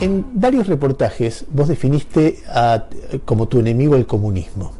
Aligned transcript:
En 0.00 0.24
varios 0.34 0.66
reportajes 0.66 1.44
vos 1.50 1.68
definiste 1.68 2.42
a- 2.48 2.84
como 3.24 3.48
tu 3.48 3.60
enemigo 3.60 3.96
el 3.96 4.06
comunismo. 4.06 4.72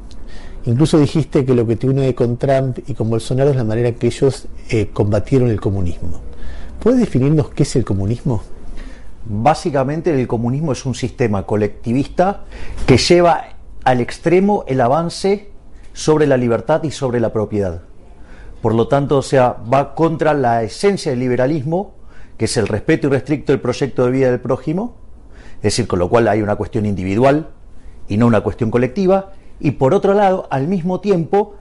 Incluso 0.67 0.99
dijiste 0.99 1.45
que 1.45 1.55
lo 1.55 1.67
que 1.67 1.77
te 1.77 1.87
une 1.89 2.15
con 2.15 2.37
Trump 2.37 2.79
y 2.87 2.95
con 2.95 3.11
Bolsonaro 3.11 3.51
es 3.51 3.57
la 3.57 3.65
manera 3.65 3.93
que 3.93 4.07
ellos 4.07 4.49
eh, 4.71 4.91
combatieron 4.93 5.51
el 5.51 5.61
comunismo. 5.61 6.21
¿Puedes 6.81 7.01
definirnos 7.01 7.51
qué 7.51 7.63
es 7.63 7.77
el 7.77 7.85
comunismo? 7.85 8.43
Básicamente 9.27 10.11
el 10.19 10.27
comunismo 10.27 10.73
es 10.73 10.85
un 10.85 10.95
sistema 10.95 11.45
colectivista 11.45 12.45
que 12.87 12.97
lleva 12.99 13.45
al 13.85 14.01
extremo 14.01 14.65
el 14.67 14.81
avance 14.81 15.51
sobre 15.93 16.27
la 16.27 16.37
libertad 16.37 16.83
y 16.83 16.91
sobre 16.91 17.21
la 17.21 17.33
propiedad. 17.33 17.83
Por 18.61 18.75
lo 18.75 18.89
tanto, 18.89 19.19
o 19.19 19.23
sea, 19.23 19.57
va 19.73 19.95
contra 19.95 20.35
la 20.35 20.63
esencia 20.63 21.11
del 21.13 21.21
liberalismo, 21.21 21.93
que 22.39 22.47
es 22.47 22.57
el 22.57 22.67
respeto 22.67 23.07
irrestricto 23.09 23.53
del 23.53 23.61
proyecto 23.61 24.05
de 24.07 24.11
vida 24.11 24.31
del 24.31 24.41
prójimo, 24.41 24.97
es 25.65 25.73
decir, 25.73 25.87
con 25.87 25.99
lo 25.99 26.11
cual 26.11 26.29
hay 26.29 26.43
una 26.43 26.57
cuestión 26.57 26.85
individual 26.85 27.49
y 28.07 28.19
no 28.19 28.27
una 28.27 28.43
cuestión 28.43 28.71
colectiva, 28.71 29.33
y 29.61 29.71
por 29.73 29.95
otro 29.95 30.13
lado, 30.13 30.47
al 30.51 30.69
mismo 30.69 31.01
tiempo, 31.01 31.55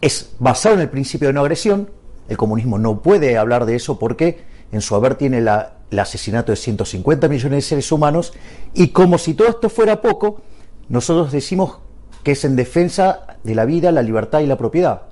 es 0.00 0.32
basado 0.40 0.74
en 0.74 0.80
el 0.80 0.88
principio 0.88 1.28
de 1.28 1.34
no 1.34 1.42
agresión. 1.42 1.88
El 2.28 2.36
comunismo 2.36 2.78
no 2.78 3.00
puede 3.00 3.38
hablar 3.38 3.64
de 3.64 3.76
eso 3.76 3.96
porque 3.96 4.40
en 4.72 4.80
su 4.80 4.96
haber 4.96 5.14
tiene 5.14 5.40
la- 5.40 5.74
el 5.92 6.00
asesinato 6.00 6.50
de 6.50 6.56
150 6.56 7.28
millones 7.28 7.58
de 7.58 7.62
seres 7.68 7.92
humanos 7.92 8.32
y 8.74 8.88
como 8.88 9.18
si 9.18 9.34
todo 9.34 9.46
esto 9.48 9.68
fuera 9.70 10.00
poco, 10.02 10.40
nosotros 10.88 11.30
decimos 11.30 11.78
que 12.24 12.32
es 12.32 12.44
en 12.44 12.56
defensa 12.56 13.38
de 13.44 13.54
la 13.54 13.64
vida, 13.66 13.92
la 13.92 14.02
libertad 14.02 14.40
y 14.40 14.46
la 14.46 14.56
propiedad. 14.56 15.02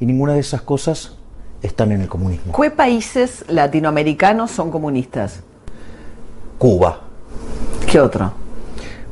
Y 0.00 0.06
ninguna 0.06 0.32
de 0.32 0.40
esas 0.40 0.62
cosas 0.62 1.16
están 1.62 1.92
en 1.92 2.00
el 2.00 2.08
comunismo. 2.08 2.54
¿Qué 2.58 2.70
países 2.70 3.44
latinoamericanos 3.48 4.50
son 4.50 4.70
comunistas? 4.70 5.40
Cuba. 6.58 7.00
¿Qué 7.94 8.00
otro? 8.00 8.32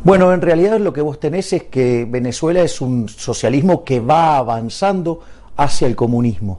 Bueno, 0.03 0.33
en 0.33 0.43
realidad 0.43 0.81
lo 0.81 0.93
que 0.93 1.03
vos 1.03 1.21
tenés 1.21 1.53
es 1.53 1.63
que 1.63 2.05
Venezuela 2.05 2.63
es 2.63 2.81
un 2.81 3.09
socialismo 3.09 3.85
que 3.85 4.01
va 4.01 4.39
avanzando 4.39 5.21
hacia 5.57 5.87
el 5.87 5.95
comunismo. 5.95 6.59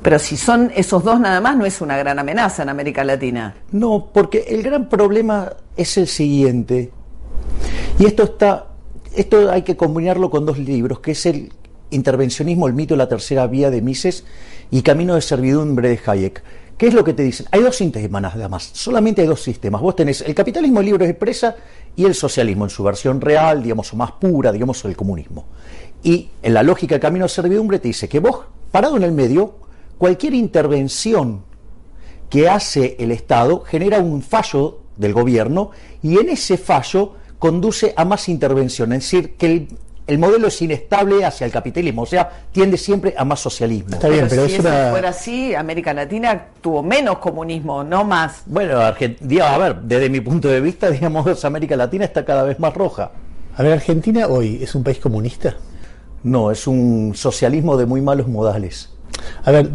Pero 0.00 0.20
si 0.20 0.36
son 0.36 0.70
esos 0.76 1.02
dos 1.02 1.18
nada 1.18 1.40
más, 1.40 1.56
no 1.56 1.66
es 1.66 1.80
una 1.80 1.96
gran 1.96 2.20
amenaza 2.20 2.62
en 2.62 2.68
América 2.68 3.02
Latina. 3.02 3.56
No, 3.72 4.10
porque 4.14 4.44
el 4.46 4.62
gran 4.62 4.88
problema 4.88 5.52
es 5.76 5.98
el 5.98 6.06
siguiente. 6.06 6.92
Y 7.98 8.06
esto 8.06 8.22
está, 8.22 8.66
esto 9.16 9.50
hay 9.50 9.62
que 9.62 9.76
combinarlo 9.76 10.30
con 10.30 10.46
dos 10.46 10.56
libros, 10.56 11.00
que 11.00 11.10
es 11.10 11.26
el 11.26 11.52
intervencionismo, 11.90 12.68
el 12.68 12.74
mito 12.74 12.94
de 12.94 12.98
la 12.98 13.08
tercera 13.08 13.48
vía 13.48 13.70
de 13.70 13.82
Mises 13.82 14.24
y 14.70 14.82
Camino 14.82 15.16
de 15.16 15.20
servidumbre 15.20 15.88
de 15.88 16.00
Hayek. 16.06 16.44
¿Qué 16.80 16.86
es 16.86 16.94
lo 16.94 17.04
que 17.04 17.12
te 17.12 17.22
dicen? 17.22 17.44
Hay 17.50 17.60
dos 17.60 17.76
sistemas 17.76 18.22
nada 18.22 18.48
más, 18.48 18.70
solamente 18.72 19.20
hay 19.20 19.26
dos 19.26 19.42
sistemas. 19.42 19.82
Vos 19.82 19.94
tenés 19.94 20.22
el 20.22 20.34
capitalismo 20.34 20.80
libre 20.80 21.04
de 21.04 21.10
expresa 21.10 21.54
y 21.94 22.06
el 22.06 22.14
socialismo 22.14 22.64
en 22.64 22.70
su 22.70 22.82
versión 22.82 23.20
real, 23.20 23.62
digamos, 23.62 23.92
o 23.92 23.96
más 23.96 24.12
pura, 24.12 24.50
digamos, 24.50 24.82
el 24.86 24.96
comunismo. 24.96 25.44
Y 26.02 26.30
en 26.40 26.54
la 26.54 26.62
lógica 26.62 26.94
del 26.94 27.02
camino 27.02 27.26
de 27.26 27.28
servidumbre 27.28 27.80
te 27.80 27.88
dice 27.88 28.08
que 28.08 28.18
vos, 28.18 28.46
parado 28.70 28.96
en 28.96 29.02
el 29.02 29.12
medio, 29.12 29.56
cualquier 29.98 30.32
intervención 30.32 31.42
que 32.30 32.48
hace 32.48 32.96
el 32.98 33.12
Estado 33.12 33.60
genera 33.60 33.98
un 33.98 34.22
fallo 34.22 34.78
del 34.96 35.12
gobierno 35.12 35.72
y 36.02 36.16
en 36.16 36.30
ese 36.30 36.56
fallo 36.56 37.12
conduce 37.38 37.92
a 37.94 38.06
más 38.06 38.26
intervención, 38.26 38.94
es 38.94 39.00
decir, 39.00 39.34
que 39.34 39.46
el, 39.46 39.68
el 40.10 40.18
modelo 40.18 40.48
es 40.48 40.60
inestable 40.60 41.24
hacia 41.24 41.44
el 41.44 41.52
capitalismo, 41.52 42.02
o 42.02 42.06
sea, 42.06 42.28
tiende 42.50 42.76
siempre 42.76 43.14
a 43.16 43.24
más 43.24 43.38
socialismo. 43.40 43.94
Está 43.94 44.08
bien, 44.08 44.26
pero 44.28 44.46
si 44.46 44.54
es 44.54 44.58
eso 44.58 44.68
una- 44.68 44.90
fuera 44.90 45.08
así, 45.10 45.54
América 45.54 45.94
Latina 45.94 46.46
tuvo 46.60 46.82
menos 46.82 47.18
comunismo, 47.18 47.84
no 47.84 48.02
más. 48.04 48.42
Bueno, 48.46 48.78
Argentina, 48.80 49.54
a 49.54 49.58
ver, 49.58 49.76
desde 49.82 50.10
mi 50.10 50.20
punto 50.20 50.48
de 50.48 50.60
vista, 50.60 50.90
digamos, 50.90 51.44
América 51.44 51.76
Latina 51.76 52.04
está 52.04 52.24
cada 52.24 52.42
vez 52.42 52.58
más 52.58 52.74
roja. 52.74 53.12
A 53.56 53.62
ver, 53.62 53.72
Argentina 53.74 54.26
hoy 54.26 54.58
es 54.62 54.74
un 54.74 54.82
país 54.82 54.98
comunista. 54.98 55.54
No, 56.24 56.50
es 56.50 56.66
un 56.66 57.12
socialismo 57.14 57.76
de 57.76 57.86
muy 57.86 58.00
malos 58.02 58.26
modales. 58.26 58.90
A 59.44 59.50
ver, 59.52 59.70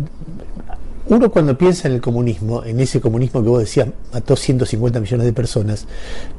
uno 1.08 1.30
cuando 1.30 1.56
piensa 1.56 1.88
en 1.88 1.94
el 1.94 2.02
comunismo, 2.02 2.64
en 2.64 2.80
ese 2.80 3.00
comunismo 3.00 3.44
que 3.44 3.50
vos 3.50 3.60
decías 3.60 3.90
mató 4.12 4.36
150 4.36 5.00
millones 5.00 5.26
de 5.26 5.34
personas, 5.34 5.86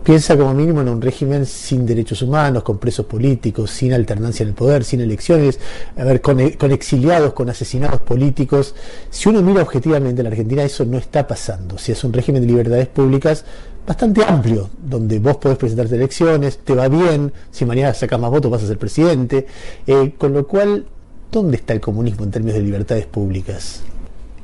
piensa 0.03 0.37
como 0.37 0.53
mínimo 0.55 0.81
en 0.81 0.89
un 0.89 1.01
régimen 1.01 1.47
sin 1.47 1.87
derechos 1.87 2.21
humanos, 2.23 2.65
con 2.65 2.79
presos 2.79 3.07
políticos, 3.07 3.71
sin 3.71 3.93
alternancia 3.93 4.43
en 4.43 4.51
el 4.51 4.55
poder, 4.55 4.83
sin 4.83 5.01
elecciones, 5.01 5.61
a 5.97 6.03
ver, 6.03 6.21
con, 6.21 6.51
con 6.51 6.73
exiliados, 6.73 7.33
con 7.33 7.49
asesinados 7.49 8.01
políticos. 8.01 8.75
Si 9.09 9.29
uno 9.29 9.41
mira 9.41 9.63
objetivamente 9.63 10.21
en 10.21 10.25
la 10.25 10.31
Argentina, 10.31 10.65
eso 10.65 10.85
no 10.85 10.99
está 10.99 11.27
pasando. 11.29 11.79
Si 11.79 11.93
es 11.93 12.03
un 12.03 12.13
régimen 12.13 12.43
de 12.43 12.49
libertades 12.49 12.89
públicas 12.89 13.45
bastante 13.87 14.25
amplio, 14.25 14.69
donde 14.83 15.21
vos 15.21 15.37
podés 15.37 15.59
presentarte 15.59 15.95
elecciones, 15.95 16.59
te 16.59 16.75
va 16.75 16.89
bien, 16.89 17.33
si 17.53 17.65
mañana 17.65 17.95
sacas 17.95 18.19
más 18.19 18.31
votos 18.33 18.51
vas 18.51 18.65
a 18.65 18.67
ser 18.67 18.79
presidente, 18.79 19.47
eh, 19.87 20.13
con 20.19 20.33
lo 20.33 20.45
cual, 20.47 20.87
¿dónde 21.31 21.57
está 21.57 21.73
el 21.73 21.81
comunismo 21.81 22.25
en 22.25 22.33
términos 22.33 22.57
de 22.57 22.63
libertades 22.65 23.07
públicas? 23.07 23.83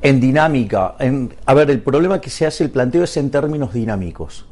En 0.03 0.21
dinámica, 0.21 0.97
en, 0.99 1.33
a 1.47 1.55
ver, 1.55 1.71
el 1.71 1.81
problema 1.81 2.21
que 2.21 2.29
se 2.29 2.45
hace 2.45 2.65
el 2.65 2.71
planteo 2.71 3.05
es 3.05 3.17
en 3.17 3.31
términos 3.31 3.73
dinámicos. 3.73 4.47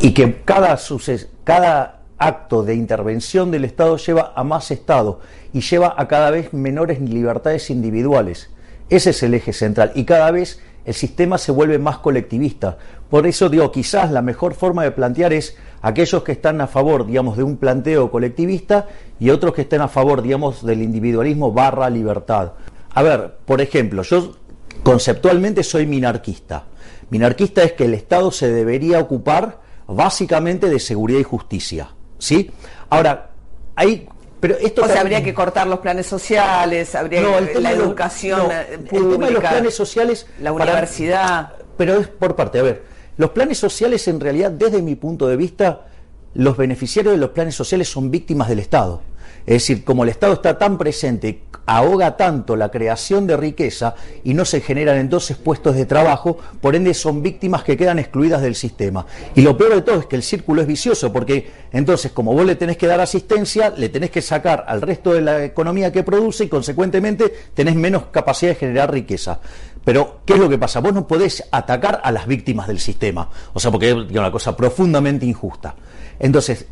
Y 0.00 0.12
que 0.14 0.40
cada, 0.42 0.76
suces- 0.78 1.28
cada 1.44 2.00
acto 2.16 2.62
de 2.62 2.74
intervención 2.74 3.50
del 3.50 3.64
Estado 3.66 3.96
lleva 3.98 4.32
a 4.34 4.42
más 4.44 4.70
Estado 4.70 5.20
y 5.52 5.60
lleva 5.60 5.94
a 5.96 6.08
cada 6.08 6.30
vez 6.30 6.52
menores 6.54 7.00
libertades 7.00 7.68
individuales. 7.70 8.50
Ese 8.88 9.10
es 9.10 9.22
el 9.22 9.34
eje 9.34 9.52
central. 9.52 9.92
Y 9.94 10.04
cada 10.04 10.30
vez 10.30 10.60
el 10.86 10.94
sistema 10.94 11.36
se 11.36 11.52
vuelve 11.52 11.78
más 11.78 11.98
colectivista. 11.98 12.78
Por 13.10 13.26
eso 13.26 13.50
digo, 13.50 13.70
quizás 13.70 14.10
la 14.10 14.22
mejor 14.22 14.54
forma 14.54 14.82
de 14.82 14.92
plantear 14.92 15.34
es 15.34 15.56
aquellos 15.82 16.22
que 16.22 16.32
están 16.32 16.60
a 16.62 16.66
favor, 16.66 17.06
digamos, 17.06 17.36
de 17.36 17.42
un 17.42 17.58
planteo 17.58 18.10
colectivista 18.10 18.86
y 19.20 19.28
otros 19.28 19.52
que 19.52 19.62
estén 19.62 19.82
a 19.82 19.88
favor, 19.88 20.22
digamos, 20.22 20.64
del 20.64 20.80
individualismo 20.82 21.52
barra 21.52 21.90
libertad. 21.90 22.52
A 22.94 23.02
ver, 23.02 23.36
por 23.44 23.60
ejemplo, 23.60 24.02
yo 24.02 24.34
conceptualmente 24.82 25.62
soy 25.62 25.86
minarquista. 25.86 26.64
Minarquista 27.10 27.62
es 27.62 27.72
que 27.72 27.84
el 27.84 27.94
Estado 27.94 28.30
se 28.30 28.50
debería 28.50 28.98
ocupar 29.00 29.60
básicamente 29.86 30.68
de 30.68 30.78
seguridad 30.78 31.20
y 31.20 31.24
justicia. 31.24 31.90
¿Sí? 32.18 32.50
Ahora, 32.90 33.30
hay. 33.76 34.08
Pero 34.40 34.56
esto 34.58 34.82
O 34.82 34.84
sea, 34.86 34.96
también- 34.96 35.16
habría 35.16 35.24
que 35.24 35.34
cortar 35.34 35.66
los 35.66 35.80
planes 35.80 36.06
sociales, 36.06 36.94
habría 36.94 37.22
No, 37.22 37.32
que- 37.32 37.38
el 37.38 37.48
tema 37.48 37.60
la 37.60 37.70
de 37.70 37.76
los- 37.76 37.86
educación 37.86 38.38
no, 38.40 38.52
eh, 38.52 38.66
el 38.72 38.78
pública, 38.80 39.10
tema 39.12 39.26
de 39.26 39.32
los 39.32 39.42
planes 39.42 39.74
sociales 39.74 40.26
la 40.40 40.52
para- 40.52 40.72
universidad. 40.72 41.52
pero 41.76 41.94
es 41.98 42.06
por 42.08 42.36
parte. 42.36 42.58
A 42.60 42.62
ver, 42.62 42.82
los 43.16 43.30
planes 43.30 43.58
sociales 43.58 44.06
en 44.06 44.20
realidad, 44.20 44.50
desde 44.52 44.80
mi 44.80 44.94
punto 44.94 45.26
de 45.26 45.36
vista, 45.36 45.86
los 46.34 46.56
beneficiarios 46.56 47.14
de 47.14 47.18
los 47.18 47.30
planes 47.30 47.54
sociales 47.56 47.88
son 47.88 48.10
víctimas 48.12 48.48
del 48.48 48.60
Estado. 48.60 49.02
Es 49.48 49.54
decir, 49.54 49.82
como 49.82 50.02
el 50.02 50.10
Estado 50.10 50.34
está 50.34 50.58
tan 50.58 50.76
presente, 50.76 51.40
ahoga 51.64 52.18
tanto 52.18 52.54
la 52.54 52.70
creación 52.70 53.26
de 53.26 53.34
riqueza 53.34 53.94
y 54.22 54.34
no 54.34 54.44
se 54.44 54.60
generan 54.60 54.98
entonces 54.98 55.38
puestos 55.38 55.74
de 55.74 55.86
trabajo, 55.86 56.36
por 56.60 56.76
ende 56.76 56.92
son 56.92 57.22
víctimas 57.22 57.64
que 57.64 57.74
quedan 57.74 57.98
excluidas 57.98 58.42
del 58.42 58.54
sistema. 58.54 59.06
Y 59.34 59.40
lo 59.40 59.56
peor 59.56 59.76
de 59.76 59.80
todo 59.80 60.00
es 60.00 60.04
que 60.04 60.16
el 60.16 60.22
círculo 60.22 60.60
es 60.60 60.66
vicioso, 60.66 61.10
porque 61.14 61.50
entonces 61.72 62.12
como 62.12 62.34
vos 62.34 62.44
le 62.44 62.56
tenés 62.56 62.76
que 62.76 62.86
dar 62.86 63.00
asistencia, 63.00 63.70
le 63.70 63.88
tenés 63.88 64.10
que 64.10 64.20
sacar 64.20 64.66
al 64.68 64.82
resto 64.82 65.14
de 65.14 65.22
la 65.22 65.42
economía 65.42 65.90
que 65.90 66.02
produce 66.02 66.44
y 66.44 66.48
consecuentemente 66.48 67.32
tenés 67.54 67.74
menos 67.74 68.08
capacidad 68.10 68.50
de 68.50 68.56
generar 68.56 68.92
riqueza. 68.92 69.40
Pero, 69.82 70.20
¿qué 70.26 70.34
es 70.34 70.38
lo 70.38 70.50
que 70.50 70.58
pasa? 70.58 70.80
Vos 70.80 70.92
no 70.92 71.06
podés 71.06 71.42
atacar 71.50 72.02
a 72.04 72.12
las 72.12 72.26
víctimas 72.26 72.66
del 72.66 72.80
sistema. 72.80 73.30
O 73.54 73.60
sea, 73.60 73.70
porque 73.70 73.88
es 73.88 73.94
una 73.94 74.30
cosa 74.30 74.54
profundamente 74.54 75.24
injusta. 75.24 75.74
Entonces, 76.18 76.66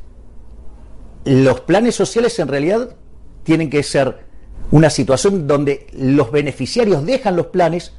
los 1.26 1.60
planes 1.60 1.94
sociales 1.94 2.38
en 2.38 2.48
realidad 2.48 2.96
tienen 3.42 3.68
que 3.68 3.82
ser 3.82 4.26
una 4.70 4.90
situación 4.90 5.46
donde 5.46 5.88
los 5.92 6.30
beneficiarios 6.30 7.04
dejan 7.04 7.36
los 7.36 7.46
planes 7.46 7.92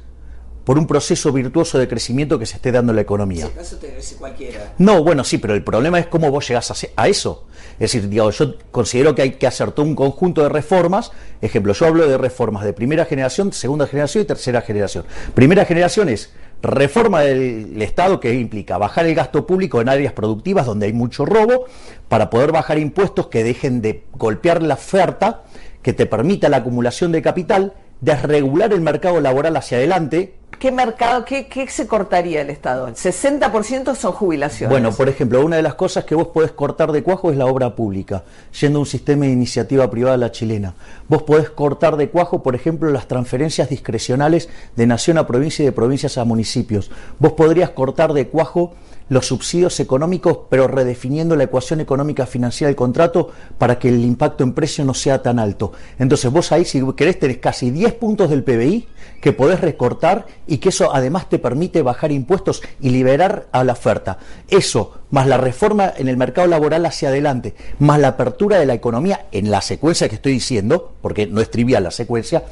por 0.64 0.78
un 0.78 0.86
proceso 0.86 1.32
virtuoso 1.32 1.78
de 1.78 1.88
crecimiento 1.88 2.38
que 2.38 2.44
se 2.44 2.56
esté 2.56 2.70
dando 2.72 2.92
en 2.92 2.96
la 2.96 3.02
economía. 3.02 3.48
Eso 3.58 3.76
te 3.76 3.94
dice 3.94 4.16
cualquiera. 4.16 4.74
No, 4.76 5.02
bueno, 5.02 5.24
sí, 5.24 5.38
pero 5.38 5.54
el 5.54 5.64
problema 5.64 5.98
es 5.98 6.08
cómo 6.08 6.30
vos 6.30 6.46
llegás 6.46 6.86
a, 6.94 7.08
eso. 7.08 7.46
Es 7.78 7.92
decir, 7.92 8.10
yo 8.10 8.30
considero 8.70 9.14
que 9.14 9.22
hay 9.22 9.30
que 9.32 9.46
hacer 9.46 9.72
todo 9.72 9.86
un 9.86 9.94
conjunto 9.94 10.42
de 10.42 10.50
reformas. 10.50 11.10
Ejemplo, 11.40 11.72
yo 11.72 11.86
hablo 11.86 12.06
de 12.06 12.18
reformas 12.18 12.64
de 12.64 12.74
primera 12.74 13.06
generación, 13.06 13.52
segunda 13.54 13.86
generación 13.86 14.24
y 14.24 14.26
tercera 14.26 14.60
generación. 14.60 15.06
Primera 15.34 15.64
generación 15.64 16.10
es 16.10 16.32
reforma 16.62 17.20
del 17.20 17.80
Estado 17.80 18.18
que 18.18 18.34
implica 18.34 18.78
bajar 18.78 19.06
el 19.06 19.14
gasto 19.14 19.46
público 19.46 19.80
en 19.80 19.88
áreas 19.88 20.12
productivas 20.12 20.66
donde 20.66 20.86
hay 20.86 20.92
mucho 20.92 21.24
robo 21.24 21.66
para 22.08 22.30
poder 22.30 22.52
bajar 22.52 22.78
impuestos 22.78 23.28
que 23.28 23.44
dejen 23.44 23.80
de 23.80 24.04
golpear 24.12 24.62
la 24.62 24.74
oferta, 24.74 25.44
que 25.82 25.92
te 25.92 26.06
permita 26.06 26.48
la 26.48 26.58
acumulación 26.58 27.12
de 27.12 27.22
capital, 27.22 27.74
desregular 28.00 28.72
el 28.72 28.80
mercado 28.80 29.20
laboral 29.20 29.56
hacia 29.56 29.78
adelante, 29.78 30.34
¿Qué 30.58 30.72
mercado, 30.72 31.24
qué, 31.24 31.46
qué 31.46 31.68
se 31.68 31.86
cortaría 31.86 32.40
el 32.40 32.50
Estado? 32.50 32.88
El 32.88 32.94
60% 32.94 33.94
son 33.94 34.12
jubilaciones. 34.12 34.70
Bueno, 34.70 34.90
por 34.90 35.08
ejemplo, 35.08 35.44
una 35.44 35.54
de 35.54 35.62
las 35.62 35.76
cosas 35.76 36.04
que 36.04 36.16
vos 36.16 36.28
podés 36.28 36.50
cortar 36.50 36.90
de 36.90 37.04
cuajo 37.04 37.30
es 37.30 37.36
la 37.36 37.46
obra 37.46 37.76
pública, 37.76 38.24
yendo 38.60 38.78
a 38.78 38.80
un 38.80 38.86
sistema 38.86 39.26
de 39.26 39.30
iniciativa 39.30 39.88
privada 39.88 40.16
la 40.16 40.32
chilena. 40.32 40.74
Vos 41.06 41.22
podés 41.22 41.50
cortar 41.50 41.96
de 41.96 42.10
cuajo, 42.10 42.42
por 42.42 42.56
ejemplo, 42.56 42.90
las 42.90 43.06
transferencias 43.06 43.68
discrecionales 43.68 44.48
de 44.74 44.86
nación 44.88 45.18
a 45.18 45.28
provincia 45.28 45.62
y 45.62 45.66
de 45.66 45.72
provincias 45.72 46.18
a 46.18 46.24
municipios. 46.24 46.90
Vos 47.20 47.34
podrías 47.34 47.70
cortar 47.70 48.12
de 48.12 48.26
cuajo 48.26 48.74
los 49.08 49.26
subsidios 49.26 49.80
económicos, 49.80 50.40
pero 50.50 50.68
redefiniendo 50.68 51.36
la 51.36 51.44
ecuación 51.44 51.80
económica 51.80 52.26
financiera 52.26 52.68
del 52.68 52.76
contrato 52.76 53.30
para 53.58 53.78
que 53.78 53.88
el 53.88 54.04
impacto 54.04 54.44
en 54.44 54.52
precio 54.52 54.84
no 54.84 54.94
sea 54.94 55.22
tan 55.22 55.38
alto. 55.38 55.72
Entonces 55.98 56.30
vos 56.30 56.52
ahí, 56.52 56.64
si 56.64 56.82
querés, 56.92 57.18
tenés 57.18 57.38
casi 57.38 57.70
10 57.70 57.94
puntos 57.94 58.30
del 58.30 58.44
PBI 58.44 58.88
que 59.20 59.32
podés 59.32 59.60
recortar 59.60 60.26
y 60.46 60.58
que 60.58 60.68
eso 60.68 60.94
además 60.94 61.28
te 61.28 61.38
permite 61.38 61.82
bajar 61.82 62.12
impuestos 62.12 62.62
y 62.80 62.90
liberar 62.90 63.46
a 63.52 63.64
la 63.64 63.72
oferta. 63.72 64.18
Eso, 64.48 65.00
más 65.10 65.26
la 65.26 65.38
reforma 65.38 65.92
en 65.96 66.08
el 66.08 66.16
mercado 66.16 66.46
laboral 66.46 66.86
hacia 66.86 67.08
adelante, 67.08 67.54
más 67.78 67.98
la 67.98 68.08
apertura 68.08 68.58
de 68.58 68.66
la 68.66 68.74
economía 68.74 69.26
en 69.32 69.50
la 69.50 69.60
secuencia 69.60 70.08
que 70.08 70.16
estoy 70.16 70.32
diciendo, 70.32 70.92
porque 71.00 71.26
no 71.26 71.40
es 71.40 71.50
trivial 71.50 71.84
la 71.84 71.90
secuencia, 71.90 72.44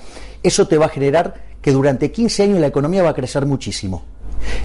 eso 0.42 0.66
te 0.66 0.78
va 0.78 0.86
a 0.86 0.90
generar 0.90 1.34
que 1.60 1.72
durante 1.72 2.12
15 2.12 2.44
años 2.44 2.60
la 2.60 2.68
economía 2.68 3.02
va 3.02 3.10
a 3.10 3.14
crecer 3.14 3.46
muchísimo. 3.46 4.04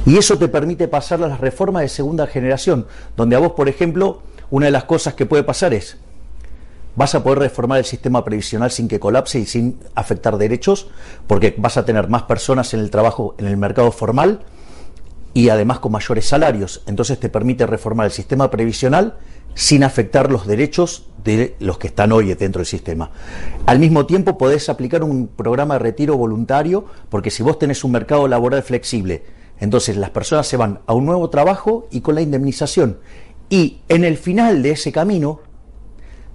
Y 0.06 0.18
eso 0.18 0.38
te 0.38 0.48
permite 0.48 0.88
pasar 0.88 1.24
a 1.24 1.28
las 1.28 1.40
reformas 1.40 1.84
de 1.84 1.90
segunda 1.90 2.28
generación, 2.28 2.88
donde 3.16 3.36
a 3.36 3.40
vos, 3.40 3.52
por 3.52 3.70
ejemplo, 3.70 4.22
una 4.50 4.66
de 4.66 4.72
las 4.72 4.86
cosas 4.86 5.14
que 5.14 5.26
puede 5.26 5.44
pasar 5.44 5.74
es, 5.74 5.98
vas 6.96 7.16
a 7.16 7.24
poder 7.24 7.40
reformar 7.40 7.80
el 7.80 7.86
sistema 7.86 8.24
previsional 8.24 8.72
sin 8.72 8.88
que 8.88 9.00
colapse 9.00 9.40
y 9.40 9.46
sin 9.46 9.80
afectar 9.96 10.38
derechos, 10.38 10.90
porque 11.28 11.56
vas 11.58 11.78
a 11.78 11.86
tener 11.86 12.10
más 12.10 12.24
personas 12.24 12.74
en 12.74 12.82
el 12.82 12.90
trabajo, 12.90 13.36
en 13.38 13.46
el 13.46 13.58
mercado 13.58 13.92
formal, 13.92 14.42
y 15.34 15.50
además 15.50 15.80
con 15.80 15.94
mayores 15.94 16.28
salarios. 16.28 16.84
Entonces 16.88 17.20
te 17.20 17.30
permite 17.30 17.66
reformar 17.66 18.08
el 18.08 18.12
sistema 18.12 18.52
previsional 18.52 19.18
sin 19.54 19.84
afectar 19.84 20.32
los 20.32 20.48
derechos 20.48 21.08
de 21.24 21.56
los 21.60 21.78
que 21.78 21.88
están 21.88 22.12
hoy 22.12 22.34
dentro 22.34 22.60
del 22.60 22.66
sistema. 22.66 23.12
Al 23.66 23.80
mismo 23.80 24.06
tiempo 24.06 24.38
podés 24.38 24.70
aplicar 24.70 25.04
un 25.04 25.28
programa 25.28 25.76
de 25.76 25.80
retiro 25.80 26.18
voluntario, 26.18 26.86
porque 27.10 27.32
si 27.32 27.44
vos 27.44 27.60
tenés 27.60 27.84
un 27.84 27.92
mercado 27.92 28.28
laboral 28.28 28.64
flexible, 28.64 29.24
entonces 29.62 29.96
las 29.96 30.10
personas 30.10 30.48
se 30.48 30.58
van 30.58 30.80
a 30.88 30.94
un 30.94 31.06
nuevo 31.06 31.30
trabajo 31.30 31.88
y 31.92 32.02
con 32.02 32.16
la 32.16 32.22
indemnización. 32.22 32.98
Y 33.50 33.80
en 33.88 34.04
el 34.04 34.18
final 34.18 34.62
de 34.64 34.72
ese 34.72 34.92
camino, 34.92 35.40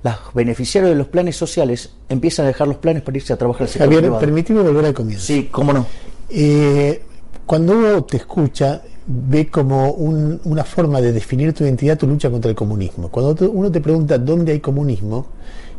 los 0.03 0.15
beneficiarios 0.33 0.91
de 0.91 0.97
los 0.97 1.09
planes 1.09 1.37
sociales 1.37 1.91
empiezan 2.09 2.45
a 2.45 2.49
dejar 2.49 2.69
los 2.69 2.77
planes 2.77 3.03
para 3.03 3.19
irse 3.19 3.33
a 3.33 3.37
trabajar 3.37 3.63
al 3.63 3.69
sector 3.69 3.93
Javier, 3.93 4.13
permíteme 4.19 4.63
volver 4.63 4.87
al 4.87 4.95
comienzo. 4.95 5.27
Sí, 5.27 5.49
cómo 5.51 5.73
no. 5.73 5.87
Eh, 6.31 7.03
cuando 7.45 7.77
uno 7.77 8.05
te 8.05 8.17
escucha, 8.17 8.83
ve 9.07 9.49
como 9.49 9.91
una 9.91 10.65
forma 10.65 11.01
de 11.01 11.13
definir 11.13 11.53
tu 11.53 11.65
identidad 11.65 11.99
tu 11.99 12.07
lucha 12.07 12.31
contra 12.31 12.51
el 12.51 12.57
comunismo. 12.57 13.09
Cuando 13.09 13.51
uno 13.51 13.71
te 13.73 13.81
pregunta 13.81 14.19
dónde 14.19 14.53
hay 14.53 14.61
comunismo, 14.61 15.27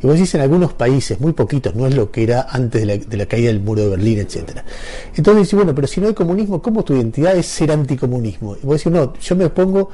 y 0.01 0.07
vos 0.07 0.15
decís 0.15 0.35
en 0.35 0.41
algunos 0.41 0.73
países, 0.73 1.19
muy 1.19 1.33
poquitos, 1.33 1.75
no 1.75 1.87
es 1.87 1.95
lo 1.95 2.11
que 2.11 2.23
era 2.23 2.47
antes 2.49 2.85
de 3.07 3.17
la, 3.17 3.25
caída 3.25 3.47
del 3.47 3.59
muro 3.59 3.81
de 3.81 3.89
Berlín, 3.89 4.19
etcétera. 4.19 4.63
Entonces 5.15 5.43
dices, 5.43 5.55
bueno, 5.55 5.73
pero 5.73 5.87
si 5.87 6.01
no 6.01 6.07
hay 6.07 6.13
comunismo, 6.13 6.61
¿cómo 6.61 6.83
tu 6.83 6.93
identidad 6.93 7.35
es 7.35 7.47
ser 7.47 7.71
anticomunismo? 7.71 8.55
Y 8.61 8.65
vos 8.65 8.77
decís, 8.77 8.91
no, 8.91 9.13
yo 9.19 9.35
me 9.35 9.45
opongo 9.45 9.89